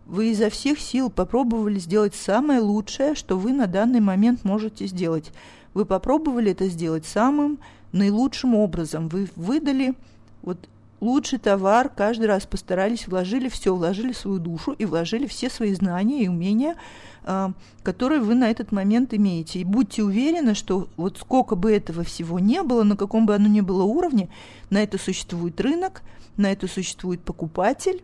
вы 0.09 0.31
изо 0.31 0.49
всех 0.49 0.79
сил 0.79 1.11
попробовали 1.11 1.77
сделать 1.77 2.15
самое 2.15 2.59
лучшее, 2.59 3.13
что 3.13 3.37
вы 3.37 3.53
на 3.53 3.67
данный 3.67 3.99
момент 3.99 4.43
можете 4.43 4.87
сделать. 4.87 5.31
Вы 5.75 5.85
попробовали 5.85 6.51
это 6.51 6.67
сделать 6.67 7.05
самым 7.05 7.59
наилучшим 7.91 8.55
образом. 8.55 9.07
Вы 9.07 9.29
выдали 9.35 9.93
вот 10.41 10.57
лучший 10.99 11.37
товар, 11.37 11.89
каждый 11.89 12.25
раз 12.25 12.47
постарались, 12.47 13.07
вложили 13.07 13.49
все, 13.49 13.75
вложили 13.75 14.11
свою 14.11 14.39
душу 14.39 14.71
и 14.71 14.85
вложили 14.85 15.27
все 15.27 15.47
свои 15.47 15.75
знания 15.75 16.23
и 16.23 16.27
умения, 16.27 16.75
а, 17.23 17.53
которые 17.83 18.19
вы 18.19 18.33
на 18.33 18.49
этот 18.49 18.71
момент 18.71 19.13
имеете. 19.13 19.59
И 19.59 19.63
будьте 19.63 20.01
уверены, 20.01 20.55
что 20.55 20.87
вот 20.97 21.19
сколько 21.19 21.55
бы 21.55 21.71
этого 21.71 22.03
всего 22.03 22.39
не 22.39 22.63
было, 22.63 22.81
на 22.81 22.97
каком 22.97 23.27
бы 23.27 23.35
оно 23.35 23.47
ни 23.47 23.61
было 23.61 23.83
уровне, 23.83 24.27
на 24.71 24.81
это 24.81 24.97
существует 24.97 25.61
рынок, 25.61 26.01
на 26.35 26.51
это 26.51 26.67
существует 26.67 27.21
покупатель, 27.21 28.01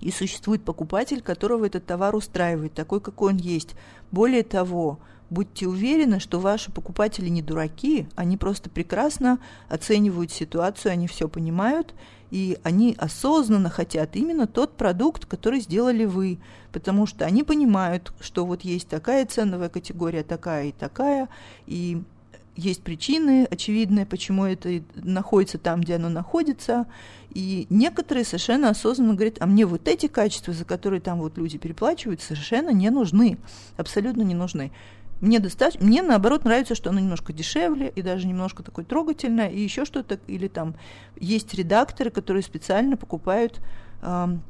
И 0.00 0.10
существует 0.10 0.64
покупатель, 0.64 1.20
которого 1.20 1.66
этот 1.66 1.86
товар 1.86 2.14
устраивает, 2.14 2.74
такой, 2.74 3.00
какой 3.00 3.32
он 3.32 3.36
есть. 3.36 3.74
Более 4.10 4.42
того, 4.42 4.98
будьте 5.30 5.66
уверены, 5.66 6.20
что 6.20 6.40
ваши 6.40 6.70
покупатели 6.70 7.28
не 7.28 7.42
дураки, 7.42 8.08
они 8.16 8.36
просто 8.36 8.68
прекрасно 8.68 9.38
оценивают 9.68 10.32
ситуацию, 10.32 10.92
они 10.92 11.06
все 11.06 11.28
понимают, 11.28 11.94
и 12.30 12.58
они 12.62 12.94
осознанно 12.98 13.70
хотят 13.70 14.16
именно 14.16 14.46
тот 14.46 14.76
продукт, 14.76 15.26
который 15.26 15.60
сделали 15.60 16.04
вы, 16.04 16.38
потому 16.72 17.06
что 17.06 17.24
они 17.24 17.42
понимают, 17.42 18.12
что 18.20 18.44
вот 18.44 18.62
есть 18.62 18.88
такая 18.88 19.26
ценовая 19.26 19.68
категория, 19.68 20.22
такая 20.22 20.66
и 20.66 20.72
такая, 20.72 21.28
и 21.66 22.02
есть 22.60 22.82
причины 22.82 23.46
очевидные, 23.50 24.06
почему 24.06 24.44
это 24.44 24.82
находится 24.94 25.58
там, 25.58 25.80
где 25.80 25.96
оно 25.96 26.08
находится. 26.08 26.86
И 27.30 27.66
некоторые 27.70 28.24
совершенно 28.24 28.70
осознанно 28.70 29.14
говорят, 29.14 29.36
а 29.40 29.46
мне 29.46 29.64
вот 29.66 29.88
эти 29.88 30.06
качества, 30.06 30.52
за 30.52 30.64
которые 30.64 31.00
там 31.00 31.18
вот 31.20 31.38
люди 31.38 31.58
переплачивают, 31.58 32.20
совершенно 32.20 32.70
не 32.70 32.90
нужны, 32.90 33.38
абсолютно 33.76 34.22
не 34.22 34.34
нужны. 34.34 34.72
Мне 35.20 35.38
достаточно, 35.38 35.86
мне 35.86 36.02
наоборот 36.02 36.44
нравится, 36.44 36.74
что 36.74 36.90
оно 36.90 37.00
немножко 37.00 37.32
дешевле 37.32 37.92
и 37.94 38.00
даже 38.00 38.26
немножко 38.26 38.62
такое 38.62 38.84
трогательное, 38.84 39.50
и 39.50 39.60
еще 39.60 39.84
что-то, 39.84 40.18
или 40.26 40.48
там 40.48 40.74
есть 41.18 41.52
редакторы, 41.54 42.10
которые 42.10 42.42
специально 42.42 42.96
покупают 42.96 43.60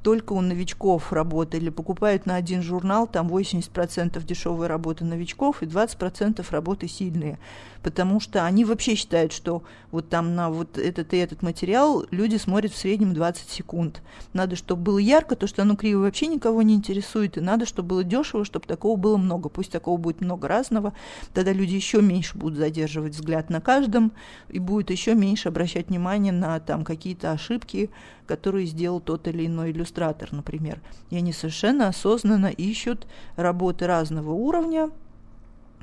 только 0.03 0.33
у 0.33 0.41
новичков 0.41 1.13
работа 1.13 1.57
или 1.57 1.71
покупают 1.71 2.25
на 2.25 2.37
один 2.37 2.63
журнал, 2.63 3.09
там 3.09 3.29
80% 3.29 4.25
дешевой 4.25 4.69
работы 4.69 5.05
новичков 5.05 5.63
и 5.63 5.67
20% 5.67 6.45
работы 6.51 6.87
сильные. 6.87 7.39
Потому 7.83 8.21
что 8.21 8.45
они 8.45 8.65
вообще 8.65 8.95
считают, 8.95 9.33
что 9.33 9.63
вот 9.91 10.09
там 10.09 10.35
на 10.35 10.51
вот 10.51 10.77
этот 10.79 11.15
и 11.15 11.17
этот 11.17 11.43
материал 11.43 12.05
люди 12.11 12.37
смотрят 12.37 12.73
в 12.73 12.77
среднем 12.77 13.15
20 13.15 13.49
секунд. 13.49 14.03
Надо, 14.35 14.55
чтобы 14.55 14.83
было 14.83 14.99
ярко, 14.99 15.35
то, 15.35 15.47
что 15.47 15.63
оно 15.63 15.77
криво 15.77 16.03
вообще 16.03 16.27
никого 16.27 16.63
не 16.63 16.75
интересует, 16.75 17.39
и 17.39 17.41
надо, 17.41 17.65
чтобы 17.67 17.89
было 17.89 18.05
дешево, 18.05 18.45
чтобы 18.45 18.67
такого 18.67 18.97
было 18.97 19.17
много. 19.17 19.49
Пусть 19.49 19.73
такого 19.73 19.97
будет 19.97 20.21
много 20.21 20.47
разного, 20.47 20.93
тогда 21.33 21.53
люди 21.53 21.75
еще 21.75 22.03
меньше 22.03 22.37
будут 22.37 22.59
задерживать 22.59 23.15
взгляд 23.15 23.51
на 23.51 23.61
каждом, 23.61 24.13
и 24.51 24.59
будет 24.59 24.91
еще 24.91 25.15
меньше 25.15 25.49
обращать 25.49 25.89
внимание 25.89 26.33
на 26.33 26.61
там 26.61 26.85
какие-то 26.85 27.33
ошибки, 27.33 27.91
которые 28.27 28.67
сделал 28.67 29.01
тот 29.01 29.27
или 29.27 29.40
иной 29.47 29.71
иллюстратор, 29.71 30.33
например. 30.33 30.81
И 31.11 31.17
они 31.17 31.33
совершенно 31.33 31.89
осознанно 31.89 32.47
ищут 32.47 33.07
работы 33.37 33.87
разного 33.87 34.33
уровня, 34.33 34.91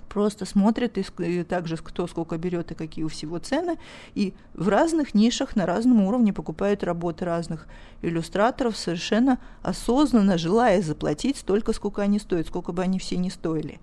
просто 0.10 0.46
смотрят 0.46 0.98
и 0.98 1.44
также 1.44 1.78
кто 1.78 2.08
сколько 2.08 2.38
берет 2.38 2.72
и 2.72 2.76
какие 2.76 3.04
у 3.04 3.10
всего 3.10 3.38
цены, 3.40 3.78
и 4.16 4.34
в 4.54 4.70
разных 4.70 5.14
нишах 5.14 5.56
на 5.56 5.66
разном 5.66 6.02
уровне 6.02 6.34
покупают 6.34 6.84
работы 6.84 7.26
разных 7.26 7.68
иллюстраторов, 8.02 8.78
совершенно 8.78 9.38
осознанно 9.62 10.38
желая 10.38 10.82
заплатить 10.82 11.38
столько, 11.38 11.74
сколько 11.74 12.02
они 12.02 12.20
стоят, 12.20 12.48
сколько 12.48 12.72
бы 12.72 12.82
они 12.82 13.00
все 13.00 13.18
не 13.18 13.30
стоили. 13.30 13.80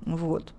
Вот 0.00 0.52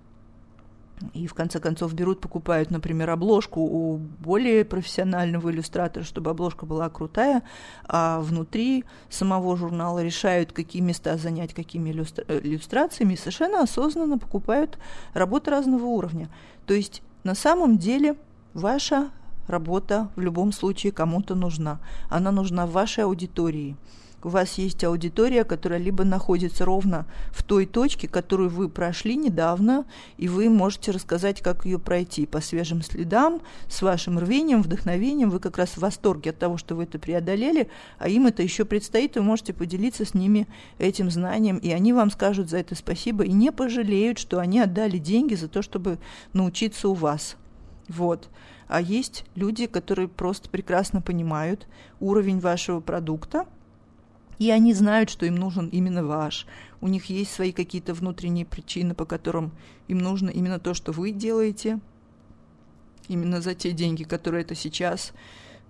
и 1.14 1.26
в 1.26 1.34
конце 1.34 1.60
концов 1.60 1.94
берут, 1.94 2.20
покупают, 2.20 2.70
например, 2.70 3.10
обложку 3.10 3.60
у 3.60 3.96
более 3.96 4.64
профессионального 4.64 5.50
иллюстратора, 5.50 6.04
чтобы 6.04 6.30
обложка 6.30 6.66
была 6.66 6.88
крутая, 6.88 7.42
а 7.86 8.20
внутри 8.20 8.84
самого 9.08 9.56
журнала 9.56 10.02
решают, 10.02 10.52
какие 10.52 10.82
места 10.82 11.16
занять 11.16 11.54
какими 11.54 11.90
иллюстра- 11.90 12.24
э, 12.28 12.40
иллюстрациями, 12.42 13.14
и 13.14 13.16
совершенно 13.16 13.62
осознанно 13.62 14.18
покупают 14.18 14.78
работы 15.14 15.50
разного 15.50 15.86
уровня. 15.86 16.28
То 16.66 16.74
есть 16.74 17.02
на 17.24 17.34
самом 17.34 17.78
деле 17.78 18.16
ваша 18.54 19.10
работа 19.46 20.08
в 20.16 20.20
любом 20.20 20.52
случае 20.52 20.92
кому-то 20.92 21.34
нужна. 21.34 21.80
Она 22.08 22.30
нужна 22.30 22.66
вашей 22.66 23.04
аудитории 23.04 23.76
у 24.22 24.28
вас 24.28 24.58
есть 24.58 24.84
аудитория, 24.84 25.44
которая 25.44 25.78
либо 25.78 26.04
находится 26.04 26.64
ровно 26.64 27.06
в 27.30 27.42
той 27.42 27.66
точке, 27.66 28.08
которую 28.08 28.50
вы 28.50 28.68
прошли 28.68 29.16
недавно, 29.16 29.86
и 30.18 30.28
вы 30.28 30.48
можете 30.50 30.90
рассказать, 30.90 31.40
как 31.40 31.64
ее 31.64 31.78
пройти 31.78 32.26
по 32.26 32.40
свежим 32.40 32.82
следам, 32.82 33.40
с 33.68 33.82
вашим 33.82 34.18
рвением, 34.18 34.62
вдохновением. 34.62 35.30
Вы 35.30 35.40
как 35.40 35.56
раз 35.56 35.70
в 35.70 35.78
восторге 35.78 36.30
от 36.30 36.38
того, 36.38 36.58
что 36.58 36.74
вы 36.74 36.84
это 36.84 36.98
преодолели, 36.98 37.68
а 37.98 38.08
им 38.08 38.26
это 38.26 38.42
еще 38.42 38.64
предстоит, 38.64 39.16
вы 39.16 39.22
можете 39.22 39.52
поделиться 39.52 40.04
с 40.04 40.14
ними 40.14 40.46
этим 40.78 41.10
знанием, 41.10 41.56
и 41.56 41.70
они 41.70 41.92
вам 41.92 42.10
скажут 42.10 42.50
за 42.50 42.58
это 42.58 42.74
спасибо 42.74 43.24
и 43.24 43.32
не 43.32 43.50
пожалеют, 43.52 44.18
что 44.18 44.38
они 44.38 44.60
отдали 44.60 44.98
деньги 44.98 45.34
за 45.34 45.48
то, 45.48 45.62
чтобы 45.62 45.98
научиться 46.32 46.88
у 46.88 46.94
вас. 46.94 47.36
Вот. 47.88 48.28
А 48.68 48.80
есть 48.80 49.24
люди, 49.34 49.66
которые 49.66 50.06
просто 50.06 50.48
прекрасно 50.48 51.02
понимают 51.02 51.66
уровень 51.98 52.38
вашего 52.38 52.80
продукта, 52.80 53.46
и 54.40 54.50
они 54.50 54.72
знают, 54.72 55.10
что 55.10 55.26
им 55.26 55.36
нужен 55.36 55.68
именно 55.68 56.02
ваш. 56.02 56.46
У 56.80 56.88
них 56.88 57.04
есть 57.10 57.30
свои 57.30 57.52
какие-то 57.52 57.92
внутренние 57.92 58.46
причины, 58.46 58.94
по 58.94 59.04
которым 59.04 59.52
им 59.86 59.98
нужно 59.98 60.30
именно 60.30 60.58
то, 60.58 60.72
что 60.72 60.92
вы 60.92 61.12
делаете, 61.12 61.78
именно 63.06 63.42
за 63.42 63.54
те 63.54 63.72
деньги, 63.72 64.02
которые 64.02 64.42
это 64.42 64.54
сейчас 64.54 65.12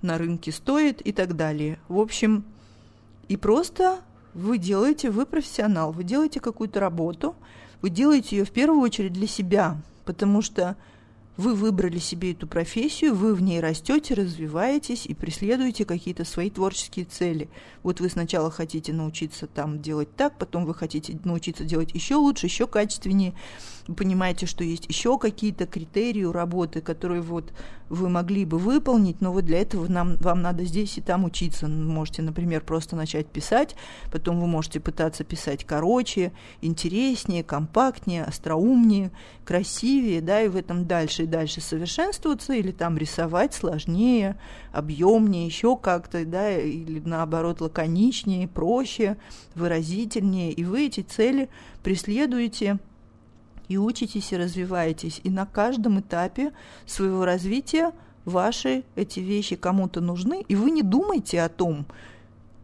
на 0.03 0.19
рынке 0.19 0.53
стоит 0.53 1.05
и 1.05 1.13
так 1.13 1.35
далее. 1.35 1.81
В 1.89 1.99
общем, 1.99 2.45
и 3.27 3.37
просто 3.37 4.03
вы 4.35 4.57
делаете, 4.57 5.11
вы 5.11 5.27
профессионал, 5.27 5.91
вы 5.91 6.05
делаете 6.05 6.39
какую-то 6.39 6.79
работу, 6.79 7.35
вы 7.83 7.91
делаете 7.91 8.37
ее 8.37 8.45
в 8.45 8.53
первую 8.53 8.83
очередь 8.83 9.13
для 9.13 9.27
себя, 9.27 9.79
потому 10.05 10.43
что 10.43 10.77
вы 11.41 11.55
выбрали 11.55 11.99
себе 11.99 12.33
эту 12.33 12.47
профессию, 12.47 13.15
вы 13.15 13.35
в 13.35 13.43
ней 13.43 13.61
растете, 13.61 14.15
развиваетесь 14.15 15.07
и 15.07 15.15
преследуете 15.15 15.85
какие-то 15.85 16.25
свои 16.25 16.51
творческие 16.51 17.07
цели. 17.07 17.49
Вот 17.83 18.01
вы 18.01 18.11
сначала 18.11 18.51
хотите 18.51 18.93
научиться 18.93 19.47
там 19.47 19.81
делать 19.81 20.15
так, 20.15 20.39
потом 20.39 20.67
вы 20.67 20.75
хотите 20.75 21.19
научиться 21.25 21.65
делать 21.65 21.95
еще 21.95 22.17
лучше, 22.17 22.47
еще 22.47 22.67
качественнее. 22.67 23.35
Понимаете, 23.97 24.47
что 24.47 24.65
есть 24.65 24.87
еще 24.87 25.19
какие-то 25.19 25.67
критерии 25.67 26.25
работы, 26.25 26.81
которые 26.81 27.23
вот 27.23 27.53
вы 27.91 28.09
могли 28.09 28.45
бы 28.45 28.57
выполнить, 28.57 29.21
но 29.21 29.33
вот 29.33 29.45
для 29.45 29.61
этого 29.61 29.91
нам, 29.91 30.17
вам 30.19 30.43
надо 30.43 30.65
здесь 30.65 30.97
и 30.97 31.01
там 31.01 31.25
учиться. 31.25 31.67
Можете, 31.67 32.23
например, 32.23 32.63
просто 32.63 32.95
начать 32.95 33.27
писать, 33.27 33.75
потом 34.13 34.41
вы 34.41 34.47
можете 34.47 34.79
пытаться 34.79 35.25
писать 35.25 35.65
короче, 35.65 36.33
интереснее, 36.63 37.43
компактнее, 37.43 38.25
остроумнее, 38.25 39.11
красивее, 39.45 40.21
да, 40.21 40.41
и 40.41 40.49
в 40.49 40.57
этом 40.57 40.87
дальше 40.87 41.25
и 41.25 41.27
дальше 41.27 41.61
совершенствоваться, 41.61 42.53
или 42.53 42.71
там 42.71 42.97
рисовать 42.97 43.55
сложнее, 43.55 44.37
объемнее, 44.73 45.47
еще 45.47 45.77
как-то, 45.77 46.25
да, 46.25 46.57
или 46.57 47.01
наоборот 47.01 47.61
лаконичнее, 47.61 48.47
проще, 48.47 49.17
выразительнее, 49.57 50.53
и 50.53 50.63
вы 50.63 50.87
эти 50.87 51.01
цели 51.01 51.49
преследуете 51.83 52.79
и 53.71 53.79
учитесь 53.79 54.33
и 54.33 54.37
развиваетесь. 54.37 55.21
И 55.23 55.31
на 55.31 55.47
каждом 55.47 56.01
этапе 56.01 56.53
своего 56.87 57.25
развития 57.25 57.93
ваши 58.25 58.83
эти 58.97 59.21
вещи 59.21 59.55
кому-то 59.55 60.01
нужны, 60.01 60.45
и 60.49 60.57
вы 60.57 60.73
не 60.73 60.83
думайте 60.83 61.41
о 61.41 61.49
том, 61.49 61.87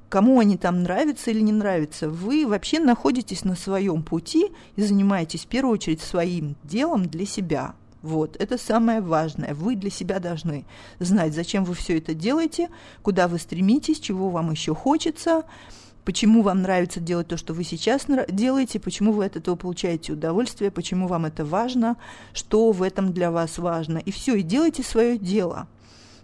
кому 0.09 0.41
они 0.41 0.57
там 0.57 0.83
нравятся 0.83 1.31
или 1.31 1.41
не 1.41 1.53
нравятся. 1.53 2.11
Вы 2.11 2.45
вообще 2.45 2.81
находитесь 2.81 3.45
на 3.45 3.55
своем 3.55 4.03
пути 4.03 4.51
и 4.75 4.83
занимаетесь 4.83 5.45
в 5.45 5.47
первую 5.47 5.75
очередь 5.75 6.01
своим 6.01 6.57
делом 6.65 7.07
для 7.07 7.25
себя. 7.25 7.77
Вот, 8.03 8.37
это 8.41 8.59
самое 8.59 9.01
важное. 9.01 9.55
Вы 9.55 9.77
для 9.77 9.91
себя 9.91 10.19
должны 10.19 10.65
знать, 10.99 11.35
зачем 11.35 11.65
вы 11.65 11.75
все 11.75 11.99
это 11.99 12.15
делаете, 12.15 12.69
куда 13.03 13.29
вы 13.29 13.39
стремитесь, 13.39 14.01
чего 14.01 14.31
вам 14.31 14.51
еще 14.51 14.75
хочется, 14.75 15.45
почему 16.07 16.43
вам 16.43 16.63
нравится 16.63 17.01
делать 17.01 17.27
то, 17.27 17.37
что 17.37 17.53
вы 17.53 17.65
сейчас 17.65 18.07
делаете, 18.29 18.79
почему 18.79 19.13
вы 19.13 19.27
от 19.27 19.37
этого 19.37 19.57
получаете 19.57 20.13
удовольствие, 20.13 20.71
почему 20.71 21.09
вам 21.09 21.27
это 21.27 21.45
важно, 21.45 21.97
что 22.33 22.71
в 22.71 22.83
этом 22.83 23.13
для 23.13 23.33
вас 23.33 23.59
важно. 23.59 23.99
И 23.99 24.13
все, 24.13 24.37
и 24.37 24.43
делайте 24.43 24.85
свое 24.85 25.19
дело. 25.19 25.67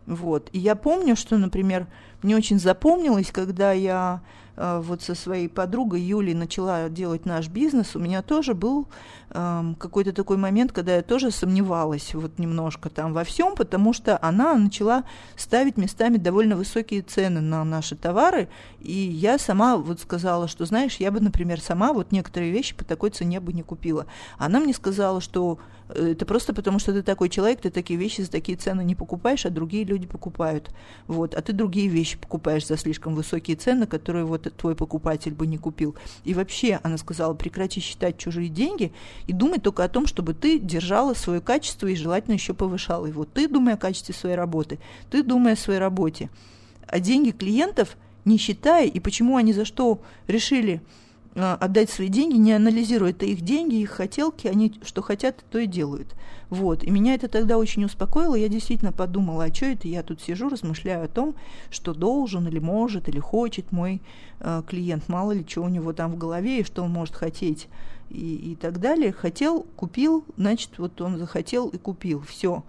Вот. 0.06 0.48
И 0.52 0.60
я 0.60 0.76
помню, 0.76 1.16
что, 1.16 1.36
например, 1.36 1.88
мне 2.22 2.36
очень 2.36 2.60
запомнилось, 2.60 3.32
когда 3.32 3.72
я 3.72 4.22
вот 4.56 5.02
со 5.02 5.14
своей 5.14 5.48
подругой 5.48 6.00
Юлей 6.02 6.34
начала 6.34 6.88
делать 6.88 7.24
наш 7.24 7.48
бизнес, 7.48 7.96
у 7.96 7.98
меня 7.98 8.22
тоже 8.22 8.54
был 8.54 8.86
э, 9.30 9.74
какой-то 9.78 10.12
такой 10.12 10.36
момент, 10.36 10.72
когда 10.72 10.96
я 10.96 11.02
тоже 11.02 11.30
сомневалась 11.30 12.14
вот 12.14 12.38
немножко 12.38 12.90
там 12.90 13.12
во 13.12 13.24
всем, 13.24 13.54
потому 13.54 13.92
что 13.92 14.18
она 14.20 14.54
начала 14.54 15.04
ставить 15.36 15.76
местами 15.76 16.18
довольно 16.18 16.56
высокие 16.56 17.02
цены 17.02 17.40
на 17.40 17.64
наши 17.64 17.96
товары, 17.96 18.48
и 18.80 18.92
я 18.92 19.38
сама 19.38 19.76
вот 19.76 20.00
сказала, 20.00 20.48
что, 20.48 20.66
знаешь, 20.66 20.96
я 20.96 21.10
бы, 21.10 21.20
например, 21.20 21.60
сама 21.60 21.92
вот 21.92 22.12
некоторые 22.12 22.52
вещи 22.52 22.74
по 22.74 22.84
такой 22.84 23.10
цене 23.10 23.40
бы 23.40 23.52
не 23.52 23.62
купила. 23.62 24.06
Она 24.38 24.60
мне 24.60 24.74
сказала, 24.74 25.20
что 25.20 25.58
э, 25.88 26.12
это 26.12 26.26
просто 26.26 26.52
потому, 26.52 26.78
что 26.78 26.92
ты 26.92 27.02
такой 27.02 27.28
человек, 27.28 27.60
ты 27.62 27.70
такие 27.70 27.98
вещи 27.98 28.20
за 28.20 28.30
такие 28.30 28.58
цены 28.58 28.84
не 28.84 28.94
покупаешь, 28.94 29.46
а 29.46 29.50
другие 29.50 29.84
люди 29.84 30.06
покупают. 30.06 30.70
Вот, 31.06 31.34
а 31.34 31.40
ты 31.40 31.52
другие 31.52 31.88
вещи 31.88 32.18
покупаешь 32.18 32.66
за 32.66 32.76
слишком 32.76 33.14
высокие 33.14 33.56
цены, 33.56 33.86
которые 33.86 34.24
вот 34.24 34.41
твой 34.50 34.74
покупатель 34.74 35.32
бы 35.32 35.46
не 35.46 35.58
купил. 35.58 35.94
И 36.24 36.34
вообще, 36.34 36.80
она 36.82 36.98
сказала, 36.98 37.34
прекрати 37.34 37.80
считать 37.80 38.18
чужие 38.18 38.48
деньги 38.48 38.92
и 39.26 39.32
думай 39.32 39.58
только 39.58 39.84
о 39.84 39.88
том, 39.88 40.06
чтобы 40.06 40.34
ты 40.34 40.58
держала 40.58 41.14
свое 41.14 41.40
качество 41.40 41.86
и 41.86 41.96
желательно 41.96 42.34
еще 42.34 42.54
повышала 42.54 43.06
его. 43.06 43.24
Ты 43.24 43.48
думай 43.48 43.74
о 43.74 43.78
качестве 43.78 44.14
своей 44.14 44.36
работы, 44.36 44.78
ты 45.10 45.22
думай 45.22 45.52
о 45.52 45.56
своей 45.56 45.78
работе. 45.78 46.30
А 46.86 47.00
деньги 47.00 47.30
клиентов 47.30 47.96
не 48.24 48.38
считая, 48.38 48.86
и 48.86 49.00
почему 49.00 49.36
они 49.36 49.52
за 49.52 49.64
что 49.64 50.00
решили 50.26 50.80
отдать 51.34 51.90
свои 51.90 52.08
деньги, 52.08 52.36
не 52.36 52.52
анализируя 52.52 53.10
это 53.10 53.24
их 53.24 53.40
деньги, 53.40 53.76
их 53.76 53.90
хотелки, 53.90 54.46
они 54.46 54.74
что 54.82 55.02
хотят, 55.02 55.44
то 55.50 55.58
и 55.58 55.66
делают. 55.66 56.14
Вот. 56.50 56.84
И 56.84 56.90
меня 56.90 57.14
это 57.14 57.28
тогда 57.28 57.56
очень 57.56 57.84
успокоило. 57.84 58.34
Я 58.34 58.48
действительно 58.48 58.92
подумала, 58.92 59.44
а 59.44 59.54
что 59.54 59.66
это 59.66 59.88
я 59.88 60.02
тут 60.02 60.20
сижу, 60.20 60.50
размышляю 60.50 61.06
о 61.06 61.08
том, 61.08 61.34
что 61.70 61.94
должен 61.94 62.46
или 62.46 62.58
может, 62.58 63.08
или 63.08 63.18
хочет 63.18 63.72
мой 63.72 64.02
э, 64.40 64.62
клиент. 64.68 65.08
Мало 65.08 65.32
ли, 65.32 65.46
что 65.48 65.62
у 65.62 65.68
него 65.68 65.94
там 65.94 66.12
в 66.12 66.18
голове 66.18 66.60
и 66.60 66.64
что 66.64 66.82
он 66.82 66.90
может 66.90 67.14
хотеть 67.14 67.68
и, 68.10 68.52
и 68.52 68.54
так 68.54 68.80
далее. 68.80 69.12
Хотел, 69.12 69.62
купил, 69.76 70.26
значит, 70.36 70.72
вот 70.76 71.00
он 71.00 71.16
захотел 71.16 71.68
и 71.68 71.78
купил. 71.78 72.20
Все 72.20 72.62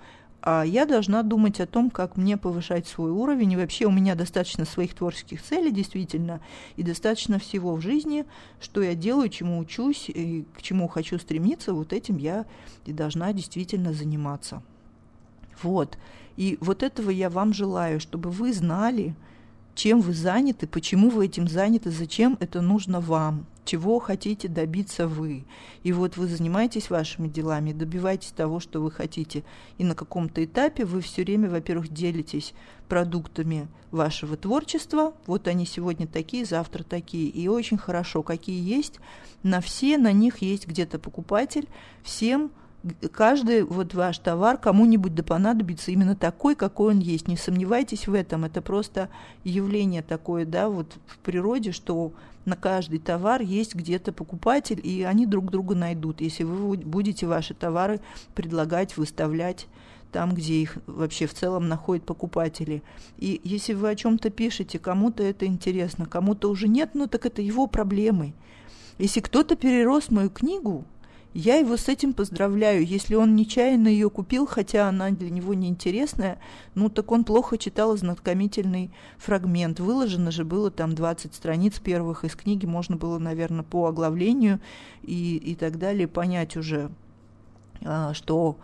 а 0.46 0.64
я 0.64 0.86
должна 0.86 1.24
думать 1.24 1.62
о 1.62 1.66
том, 1.66 1.90
как 1.90 2.18
мне 2.18 2.36
повышать 2.36 2.86
свой 2.86 3.12
уровень. 3.12 3.54
И 3.54 3.56
вообще 3.56 3.86
у 3.86 3.92
меня 3.92 4.14
достаточно 4.14 4.66
своих 4.66 4.94
творческих 4.94 5.42
целей, 5.42 5.72
действительно, 5.72 6.42
и 6.76 6.84
достаточно 6.84 7.40
всего 7.40 7.74
в 7.76 7.82
жизни, 7.82 8.26
что 8.60 8.82
я 8.82 8.94
делаю, 8.94 9.30
чему 9.30 9.58
учусь 9.58 10.10
и 10.10 10.46
к 10.54 10.62
чему 10.62 10.90
хочу 10.90 11.18
стремиться, 11.18 11.74
вот 11.74 11.94
этим 11.94 12.18
я 12.18 12.46
и 12.86 12.92
должна 12.92 13.32
действительно 13.32 13.94
заниматься. 13.94 14.62
Вот. 15.62 15.98
И 16.36 16.58
вот 16.60 16.84
этого 16.84 17.10
я 17.10 17.30
вам 17.30 17.54
желаю, 17.54 18.02
чтобы 18.02 18.30
вы 18.30 18.52
знали, 18.52 19.16
чем 19.76 20.02
вы 20.02 20.14
заняты, 20.14 20.68
почему 20.68 21.10
вы 21.10 21.28
этим 21.28 21.48
заняты, 21.48 21.90
зачем 21.90 22.36
это 22.42 22.60
нужно 22.60 23.00
вам, 23.00 23.46
чего 23.66 24.00
хотите 24.00 24.48
добиться 24.48 25.08
вы. 25.08 25.46
И 25.84 25.92
вот 25.92 26.18
вы 26.18 26.28
занимаетесь 26.28 26.90
вашими 26.90 27.28
делами, 27.28 27.72
добиваетесь 27.72 28.32
того, 28.32 28.60
что 28.60 28.82
вы 28.82 28.92
хотите. 28.92 29.44
И 29.78 29.84
на 29.84 29.96
каком-то 29.96 30.44
этапе 30.44 30.86
вы 30.86 31.02
все 31.02 31.24
время, 31.24 31.50
во-первых, 31.50 31.90
делитесь 31.90 32.54
продуктами 32.88 33.68
вашего 33.92 34.38
творчества. 34.38 35.14
Вот 35.26 35.48
они 35.48 35.66
сегодня 35.66 36.08
такие, 36.08 36.46
завтра 36.46 36.84
такие. 36.84 37.30
И 37.30 37.48
очень 37.48 37.78
хорошо, 37.78 38.24
какие 38.24 38.62
есть. 38.62 39.00
На 39.44 39.62
все, 39.62 39.98
на 39.98 40.12
них 40.12 40.42
есть 40.42 40.68
где-то 40.68 41.00
покупатель. 41.00 41.68
Всем– 42.04 42.52
каждый 43.12 43.64
вот 43.64 43.94
ваш 43.94 44.18
товар 44.20 44.58
кому-нибудь 44.58 45.16
да 45.16 45.24
понадобится 45.24 45.92
именно 45.92 46.16
такой, 46.16 46.56
какой 46.56 46.94
он 46.94 47.00
есть. 47.00 47.28
Не 47.28 47.38
сомневайтесь 47.38 48.08
в 48.08 48.14
этом. 48.14 48.46
Это 48.46 48.62
просто 48.62 49.10
явление 49.44 50.02
такое, 50.02 50.46
да, 50.46 50.70
вот 50.70 50.98
в 51.08 51.18
природе, 51.20 51.72
что 51.72 52.14
на 52.46 52.56
каждый 52.58 53.00
товар 53.00 53.42
есть 53.42 53.74
где-то 53.74 54.12
покупатель, 54.12 54.82
и 54.84 55.04
они 55.04 55.26
друг 55.26 55.50
друга 55.50 55.76
найдут, 55.76 56.20
если 56.20 56.44
вы 56.44 56.76
будете 56.78 57.26
ваши 57.26 57.54
товары 57.54 58.02
предлагать, 58.36 58.98
выставлять 58.98 59.68
там, 60.12 60.34
где 60.36 60.56
их 60.56 60.78
вообще 60.86 61.26
в 61.26 61.34
целом 61.34 61.68
находят 61.68 62.06
покупатели. 62.06 62.84
И 63.18 63.42
если 63.44 63.74
вы 63.74 63.90
о 63.90 63.96
чем-то 63.96 64.30
пишете, 64.30 64.78
кому-то 64.78 65.24
это 65.24 65.46
интересно, 65.46 66.06
кому-то 66.06 66.50
уже 66.50 66.68
нет, 66.68 66.92
ну 66.94 67.08
так 67.08 67.26
это 67.26 67.42
его 67.42 67.66
проблемы. 67.66 68.34
Если 69.00 69.22
кто-то 69.22 69.56
перерос 69.56 70.12
мою 70.12 70.30
книгу, 70.30 70.86
я 71.34 71.56
его 71.56 71.78
с 71.78 71.90
этим 71.90 72.14
поздравляю. 72.14 72.86
Если 72.86 73.16
он 73.16 73.36
нечаянно 73.36 73.88
ее 73.88 74.10
купил, 74.10 74.46
хотя 74.46 74.88
она 74.88 75.10
для 75.10 75.30
него 75.30 75.54
неинтересная, 75.54 76.40
ну 76.76 76.90
так 76.90 77.12
он 77.12 77.24
плохо 77.24 77.58
читал 77.58 77.92
ознакомительный 77.92 78.92
фрагмент. 79.18 79.80
Выложено 79.80 80.32
же 80.32 80.46
было 80.46 80.70
там 80.70 80.94
20 80.94 81.34
страниц 81.34 81.80
первых 81.80 82.24
из 82.24 82.36
книги, 82.36 82.66
можно 82.66 82.98
было, 82.98 83.18
наверное, 83.18 83.64
по 83.64 83.88
оглавлению 83.88 84.60
и, 85.02 85.38
и 85.38 85.56
так 85.56 85.80
далее 85.80 86.08
понять 86.08 86.56
уже, 86.56 86.92
а, 87.84 88.14
что 88.14 88.58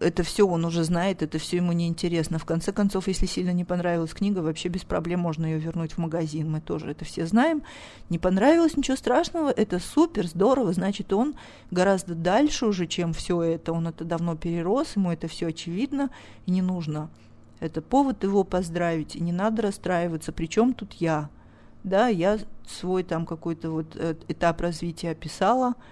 это 0.00 0.22
все 0.22 0.46
он 0.46 0.64
уже 0.64 0.84
знает, 0.84 1.22
это 1.22 1.38
все 1.38 1.56
ему 1.56 1.72
неинтересно. 1.72 2.38
В 2.38 2.44
конце 2.44 2.72
концов, 2.72 3.08
если 3.08 3.26
сильно 3.26 3.50
не 3.50 3.64
понравилась 3.64 4.14
книга, 4.14 4.40
вообще 4.40 4.68
без 4.68 4.84
проблем 4.84 5.20
можно 5.20 5.46
ее 5.46 5.58
вернуть 5.58 5.92
в 5.92 5.98
магазин. 5.98 6.50
Мы 6.50 6.60
тоже 6.60 6.90
это 6.90 7.04
все 7.04 7.26
знаем. 7.26 7.62
Не 8.08 8.18
понравилось, 8.18 8.76
ничего 8.76 8.96
страшного, 8.96 9.50
это 9.50 9.78
супер, 9.78 10.26
здорово. 10.26 10.72
Значит, 10.72 11.12
он 11.12 11.34
гораздо 11.70 12.14
дальше 12.14 12.66
уже, 12.66 12.86
чем 12.86 13.12
все 13.12 13.42
это. 13.42 13.72
Он 13.72 13.88
это 13.88 14.04
давно 14.04 14.36
перерос, 14.36 14.96
ему 14.96 15.10
это 15.10 15.26
все 15.26 15.48
очевидно 15.48 16.10
и 16.46 16.52
не 16.52 16.62
нужно. 16.62 17.10
Это 17.60 17.82
повод 17.82 18.22
его 18.22 18.44
поздравить, 18.44 19.16
и 19.16 19.20
не 19.20 19.32
надо 19.32 19.62
расстраиваться. 19.62 20.32
Причем 20.32 20.74
тут 20.74 20.94
я? 20.94 21.28
Да, 21.82 22.06
я 22.08 22.38
свой 22.68 23.02
там 23.02 23.26
какой-то 23.26 23.70
вот 23.70 23.96
э, 23.96 24.14
этап 24.28 24.60
развития 24.60 25.10
описала– 25.10 25.74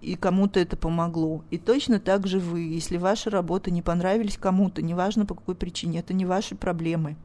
и 0.00 0.16
кому-то 0.16 0.60
это 0.60 0.76
помогло. 0.76 1.42
И 1.50 1.58
точно 1.58 1.98
так 1.98 2.26
же 2.26 2.38
вы, 2.38 2.60
если 2.60 2.96
ваши 2.96 3.30
работы 3.30 3.70
не 3.70 3.82
понравились 3.82 4.36
кому-то, 4.36 4.82
неважно 4.82 5.26
по 5.26 5.34
какой 5.34 5.54
причине, 5.54 6.00
это 6.00 6.12
не 6.12 6.26
ваши 6.26 6.54
проблемы. 6.54 7.16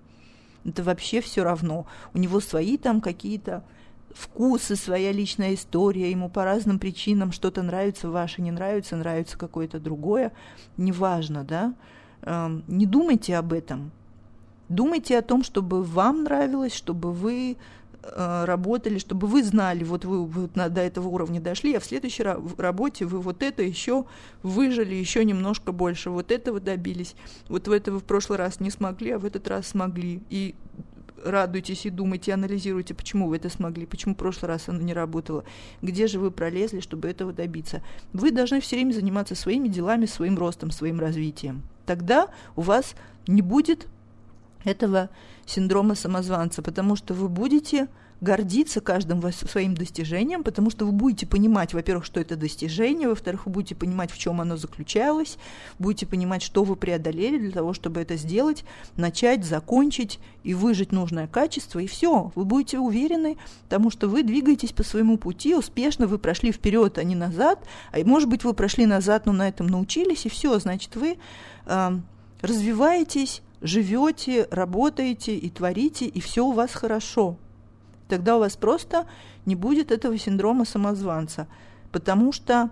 Это 0.65 0.84
вообще 0.84 1.22
все 1.22 1.43
равно. 1.43 1.88
У 2.13 2.17
него 2.17 2.39
свои 2.39 2.78
там 2.78 3.02
какие-то 3.02 3.63
вкусы, 4.13 4.76
своя 4.76 5.12
личная 5.12 5.54
история, 5.54 6.10
ему 6.10 6.30
по 6.30 6.43
разным 6.43 6.80
причинам 6.80 7.32
что-то 7.32 7.63
нравится, 7.63 8.10
ваше 8.10 8.41
не 8.41 8.52
нравится, 8.52 8.95
нравится 8.95 9.38
какое-то 9.38 9.80
другое, 9.80 10.32
неважно, 10.78 11.43
да. 11.43 11.74
Эм, 12.22 12.63
не 12.67 12.86
думайте 12.86 13.38
об 13.38 13.54
этом. 13.54 13.91
Думайте 14.67 15.17
о 15.17 15.22
том, 15.22 15.43
чтобы 15.43 15.84
вам 15.84 16.24
нравилось, 16.24 16.76
чтобы 16.76 17.12
вы 17.12 17.58
работали, 18.01 18.97
чтобы 18.97 19.27
вы 19.27 19.43
знали, 19.43 19.83
вот 19.83 20.05
вы, 20.05 20.25
вы 20.25 20.47
до 20.47 20.81
этого 20.81 21.07
уровня 21.09 21.41
дошли, 21.41 21.75
а 21.75 21.79
в 21.79 21.85
следующей 21.85 22.23
работе 22.23 23.05
вы 23.05 23.19
вот 23.19 23.43
это 23.43 23.62
еще 23.62 24.05
выжили, 24.41 24.95
еще 24.95 25.25
немножко 25.25 25.71
больше, 25.71 26.09
вот 26.09 26.31
этого 26.31 26.59
добились, 26.59 27.15
вот 27.49 27.67
в 27.67 27.71
это 27.71 27.91
вы 27.91 27.99
в 27.99 28.03
прошлый 28.03 28.38
раз 28.38 28.59
не 28.59 28.71
смогли, 28.71 29.12
а 29.12 29.19
в 29.19 29.25
этот 29.25 29.47
раз 29.47 29.67
смогли. 29.67 30.21
И 30.29 30.55
радуйтесь 31.23 31.85
и 31.85 31.89
думайте, 31.89 32.33
анализируйте, 32.33 32.93
почему 32.93 33.27
вы 33.27 33.35
это 33.35 33.49
смогли, 33.49 33.85
почему 33.85 34.13
в 34.13 34.17
прошлый 34.17 34.47
раз 34.47 34.69
оно 34.69 34.79
не 34.79 34.93
работало, 34.93 35.43
где 35.81 36.07
же 36.07 36.19
вы 36.19 36.31
пролезли, 36.31 36.79
чтобы 36.79 37.09
этого 37.09 37.33
добиться. 37.33 37.83
Вы 38.13 38.31
должны 38.31 38.62
все 38.62 38.77
время 38.77 38.93
заниматься 38.93 39.35
своими 39.35 39.67
делами, 39.67 40.05
своим 40.05 40.38
ростом, 40.38 40.71
своим 40.71 40.99
развитием. 40.99 41.63
Тогда 41.85 42.29
у 42.55 42.62
вас 42.62 42.95
не 43.27 43.41
будет 43.41 43.88
этого 44.63 45.10
синдрома 45.45 45.95
самозванца, 45.95 46.62
потому 46.62 46.95
что 46.95 47.13
вы 47.13 47.28
будете 47.30 47.88
гордиться 48.22 48.82
каждым 48.82 49.22
своим 49.32 49.76
достижением, 49.76 50.43
потому 50.43 50.69
что 50.69 50.86
вы 50.86 50.91
будете 50.91 51.26
понимать, 51.26 51.74
во-первых, 51.74 52.04
что 52.06 52.19
это 52.19 52.36
достижение, 52.36 53.08
во-вторых, 53.08 53.45
вы 53.45 53.52
будете 53.54 53.76
понимать, 53.76 54.12
в 54.12 54.17
чем 54.17 54.41
оно 54.41 54.58
заключалось, 54.58 55.38
будете 55.78 56.06
понимать, 56.06 56.41
что 56.41 56.63
вы 56.63 56.76
преодолели 56.76 57.38
для 57.38 57.52
того, 57.52 57.74
чтобы 57.74 58.02
это 58.02 58.17
сделать, 58.17 58.65
начать, 58.98 59.45
закончить 59.45 60.19
и 60.43 60.54
выжить 60.54 60.91
нужное 60.91 61.28
качество, 61.28 61.80
и 61.80 61.88
все. 61.88 62.32
Вы 62.36 62.45
будете 62.45 62.80
уверены, 62.80 63.38
потому 63.63 63.89
что 63.89 64.10
вы 64.10 64.24
двигаетесь 64.24 64.74
по 64.74 64.84
своему 64.84 65.17
пути, 65.17 65.56
успешно 65.56 66.08
вы 66.08 66.17
прошли 66.17 66.52
вперед, 66.52 66.98
а 66.98 67.04
не 67.04 67.15
назад, 67.15 67.63
а 67.91 68.00
может 68.04 68.28
быть, 68.28 68.43
вы 68.43 68.54
прошли 68.54 68.86
назад, 68.86 69.26
но 69.26 69.32
на 69.32 69.48
этом 69.48 69.67
научились, 69.67 70.26
и 70.26 70.30
все, 70.30 70.60
значит, 70.60 70.95
вы 70.95 71.17
э, 71.65 71.91
развиваетесь, 72.41 73.41
живете, 73.62 74.48
работаете 74.52 75.36
и 75.36 75.50
творите, 75.50 76.06
и 76.06 76.19
все 76.19 76.45
у 76.45 76.52
вас 76.52 76.74
хорошо. 76.74 77.38
Тогда 78.08 78.38
у 78.38 78.39
вас 78.39 78.56
просто 78.56 79.08
не 79.45 79.56
будет 79.56 79.91
этого 79.91 80.17
синдрома 80.17 80.65
самозванца, 80.65 81.48
потому 81.91 82.32
что 82.32 82.72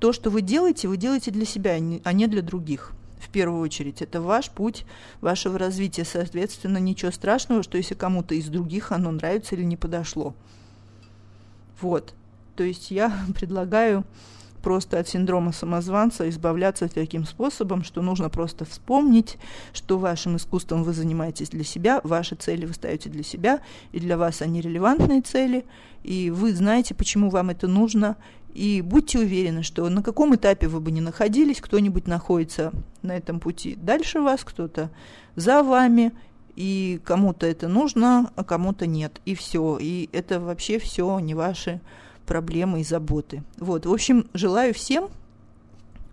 то, 0.00 0.12
что 0.12 0.30
вы 0.30 0.42
делаете, 0.42 0.88
вы 0.88 0.96
делаете 0.96 1.30
для 1.30 1.44
себя, 1.46 1.74
а 2.04 2.12
не 2.12 2.26
для 2.26 2.42
других. 2.42 2.92
В 3.18 3.30
первую 3.30 3.62
очередь, 3.62 4.02
это 4.02 4.20
ваш 4.20 4.50
путь 4.50 4.84
вашего 5.20 5.58
развития. 5.58 6.04
Соответственно, 6.04 6.78
ничего 6.78 7.10
страшного, 7.10 7.62
что 7.62 7.78
если 7.78 7.94
кому-то 7.94 8.34
из 8.34 8.48
других 8.48 8.92
оно 8.92 9.10
нравится 9.12 9.54
или 9.54 9.64
не 9.64 9.76
подошло. 9.76 10.34
Вот. 11.80 12.14
То 12.54 12.64
есть 12.64 12.90
я 12.90 13.12
предлагаю 13.34 14.04
просто 14.64 14.98
от 14.98 15.06
синдрома 15.06 15.52
самозванца 15.52 16.28
избавляться 16.30 16.88
таким 16.88 17.26
способом, 17.26 17.84
что 17.84 18.00
нужно 18.00 18.30
просто 18.30 18.64
вспомнить, 18.64 19.36
что 19.74 19.98
вашим 19.98 20.36
искусством 20.36 20.82
вы 20.82 20.94
занимаетесь 20.94 21.50
для 21.50 21.64
себя, 21.64 22.00
ваши 22.02 22.34
цели 22.34 22.64
вы 22.64 22.72
ставите 22.72 23.10
для 23.10 23.22
себя, 23.22 23.60
и 23.92 24.00
для 24.00 24.16
вас 24.16 24.40
они 24.40 24.62
релевантные 24.62 25.20
цели, 25.20 25.66
и 26.02 26.30
вы 26.30 26.54
знаете, 26.54 26.94
почему 26.94 27.28
вам 27.28 27.50
это 27.50 27.68
нужно, 27.68 28.16
и 28.54 28.80
будьте 28.80 29.18
уверены, 29.18 29.62
что 29.62 29.86
на 29.90 30.02
каком 30.02 30.34
этапе 30.34 30.66
вы 30.66 30.80
бы 30.80 30.90
ни 30.90 31.00
находились, 31.00 31.60
кто-нибудь 31.60 32.06
находится 32.06 32.72
на 33.02 33.14
этом 33.16 33.40
пути 33.40 33.76
дальше 33.76 34.20
вас, 34.20 34.44
кто-то 34.44 34.90
за 35.36 35.62
вами, 35.62 36.12
и 36.56 37.00
кому-то 37.04 37.46
это 37.46 37.68
нужно, 37.68 38.30
а 38.36 38.44
кому-то 38.44 38.86
нет. 38.86 39.20
И 39.24 39.34
все. 39.34 39.76
И 39.80 40.08
это 40.12 40.38
вообще 40.40 40.78
все 40.78 41.18
не 41.18 41.34
ваши 41.34 41.80
проблемы 42.26 42.80
и 42.80 42.84
заботы. 42.84 43.42
Вот, 43.58 43.86
в 43.86 43.92
общем, 43.92 44.26
желаю 44.34 44.74
всем 44.74 45.08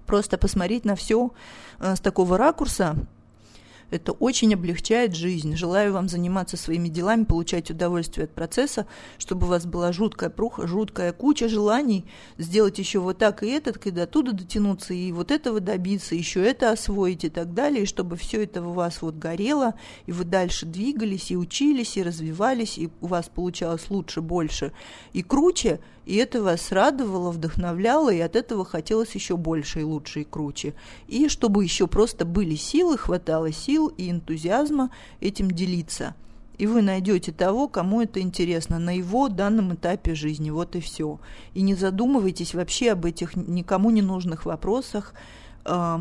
просто 0.06 0.38
посмотреть 0.38 0.86
на 0.86 0.96
все 0.96 1.32
э, 1.80 1.96
с 1.96 2.00
такого 2.00 2.38
ракурса, 2.38 2.98
Это 3.92 4.14
очень 4.14 4.54
облегчает 4.54 5.16
жизнь. 5.16 5.56
Желаю 5.56 5.94
вам 5.94 6.08
заниматься 6.08 6.56
своими 6.56 6.88
делами, 6.88 7.26
получать 7.26 7.70
удовольствие 7.70 8.24
от 8.24 8.32
процесса, 8.32 8.88
чтобы 9.18 9.46
у 9.46 9.50
вас 9.50 9.66
была 9.66 9.92
жуткая 9.92 10.30
пруха, 10.30 10.66
жуткая 10.66 11.12
куча 11.12 11.50
желаний 11.50 12.06
сделать 12.38 12.80
еще 12.80 13.00
вот 13.00 13.18
так 13.18 13.44
и 13.44 13.50
этот, 13.50 13.78
когда 13.78 14.04
оттуда 14.04 14.32
дотянуться, 14.32 14.94
и 14.94 15.12
вот 15.12 15.30
этого 15.30 15.60
добиться, 15.60 16.16
еще 16.16 16.42
это 16.42 16.72
освоить 16.72 17.26
и 17.26 17.30
так 17.30 17.54
далее, 17.54 17.84
и 17.84 17.86
чтобы 17.86 18.16
все 18.16 18.44
это 18.44 18.64
у 18.64 18.72
вас 18.72 19.02
вот 19.02 19.16
горело, 19.16 19.74
и 20.06 20.14
вы 20.14 20.24
дальше 20.24 20.66
двигались, 20.66 21.30
и 21.30 21.38
учились, 21.38 21.98
и 21.98 22.04
развивались, 22.04 22.78
и 22.78 22.90
у 23.02 23.08
вас 23.08 23.28
получалось 23.28 23.90
лучше, 23.90 24.22
больше 24.22 24.72
и 25.12 25.22
круче, 25.22 25.82
и 26.12 26.16
это 26.16 26.44
вас 26.44 26.74
радовало, 26.74 27.32
вдохновляло, 27.32 28.14
и 28.14 28.20
от 28.20 28.36
этого 28.36 28.66
хотелось 28.66 29.16
еще 29.16 29.38
больше 29.38 29.80
и 29.80 29.84
лучше 29.84 30.22
и 30.22 30.24
круче. 30.26 30.74
И 31.08 31.30
чтобы 31.30 31.64
еще 31.64 31.88
просто 31.88 32.26
были 32.26 32.56
силы, 32.56 32.98
хватало 32.98 33.54
сил 33.54 33.88
и 33.88 34.12
энтузиазма 34.12 34.92
этим 35.22 35.50
делиться. 35.50 36.14
И 36.58 36.68
вы 36.68 36.82
найдете 36.82 37.32
того, 37.32 37.70
кому 37.70 38.02
это 38.02 38.20
интересно, 38.20 38.78
на 38.78 38.94
его 38.94 39.30
данном 39.30 39.74
этапе 39.74 40.14
жизни. 40.14 40.50
Вот 40.50 40.76
и 40.76 40.82
все. 40.82 41.18
И 41.54 41.62
не 41.62 41.76
задумывайтесь 41.76 42.54
вообще 42.56 42.92
об 42.92 43.06
этих 43.06 43.38
никому 43.38 43.90
не 43.90 44.02
нужных 44.02 44.46
вопросах, 44.46 45.14
э, 45.64 45.98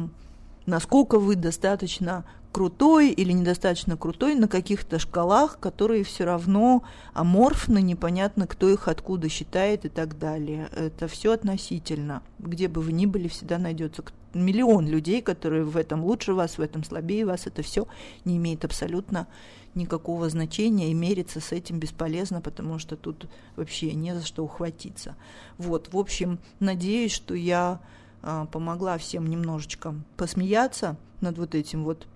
насколько 0.67 1.21
вы 1.21 1.37
достаточно 1.37 2.25
крутой 2.53 3.11
или 3.11 3.33
недостаточно 3.33 3.97
крутой 3.97 4.35
на 4.35 4.49
каких-то 4.49 4.99
шкалах, 4.99 5.59
которые 5.61 6.05
все 6.05 6.25
равно 6.25 6.83
аморфны, 7.13 7.81
непонятно, 7.81 8.47
кто 8.47 8.69
их 8.69 8.89
откуда 8.89 9.29
считает 9.29 9.85
и 9.85 9.89
так 9.89 10.19
далее. 10.19 10.69
Это 10.75 11.07
все 11.09 11.33
относительно. 11.33 12.23
Где 12.39 12.69
бы 12.69 12.81
вы 12.81 12.93
ни 12.93 13.07
были, 13.07 13.29
всегда 13.29 13.59
найдется 13.59 14.03
миллион 14.35 14.87
людей, 14.87 15.23
которые 15.23 15.65
в 15.65 15.77
этом 15.77 16.05
лучше 16.05 16.35
вас, 16.35 16.59
в 16.59 16.61
этом 16.61 16.85
слабее 16.85 17.27
вас. 17.27 17.47
Это 17.47 17.63
все 17.63 17.87
не 18.25 18.37
имеет 18.37 18.65
абсолютно 18.65 19.27
никакого 19.75 20.29
значения, 20.29 20.91
и 20.91 20.95
мериться 20.95 21.41
с 21.41 21.53
этим 21.53 21.79
бесполезно, 21.79 22.41
потому 22.41 22.81
что 22.81 22.97
тут 22.97 23.29
вообще 23.55 23.93
не 23.93 24.15
за 24.15 24.27
что 24.27 24.45
ухватиться. 24.45 25.15
Вот, 25.59 25.93
в 25.93 25.97
общем, 25.97 26.41
надеюсь, 26.59 27.13
что 27.13 27.35
я 27.35 27.81
а, 28.23 28.47
помогла 28.47 28.99
всем 28.99 29.29
немножечко 29.29 29.95
посмеяться 30.17 30.97
над 31.21 31.39
вот 31.39 31.55
этим 31.55 31.85
вот 31.85 32.09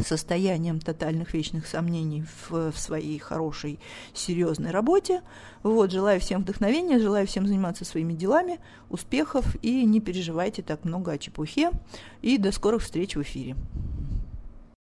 состоянием 0.00 0.80
тотальных 0.80 1.34
вечных 1.34 1.66
сомнений 1.66 2.24
в, 2.48 2.72
в 2.72 2.78
своей 2.78 3.18
хорошей, 3.18 3.78
серьезной 4.14 4.70
работе. 4.70 5.22
Вот, 5.62 5.90
желаю 5.90 6.20
всем 6.20 6.42
вдохновения, 6.42 6.98
желаю 6.98 7.26
всем 7.26 7.46
заниматься 7.46 7.84
своими 7.84 8.14
делами, 8.14 8.58
успехов 8.88 9.56
и 9.62 9.84
не 9.84 10.00
переживайте 10.00 10.62
так 10.62 10.84
много 10.84 11.12
о 11.12 11.18
чепухе. 11.18 11.70
И 12.22 12.38
до 12.38 12.52
скорых 12.52 12.82
встреч 12.82 13.16
в 13.16 13.22
эфире. 13.22 13.56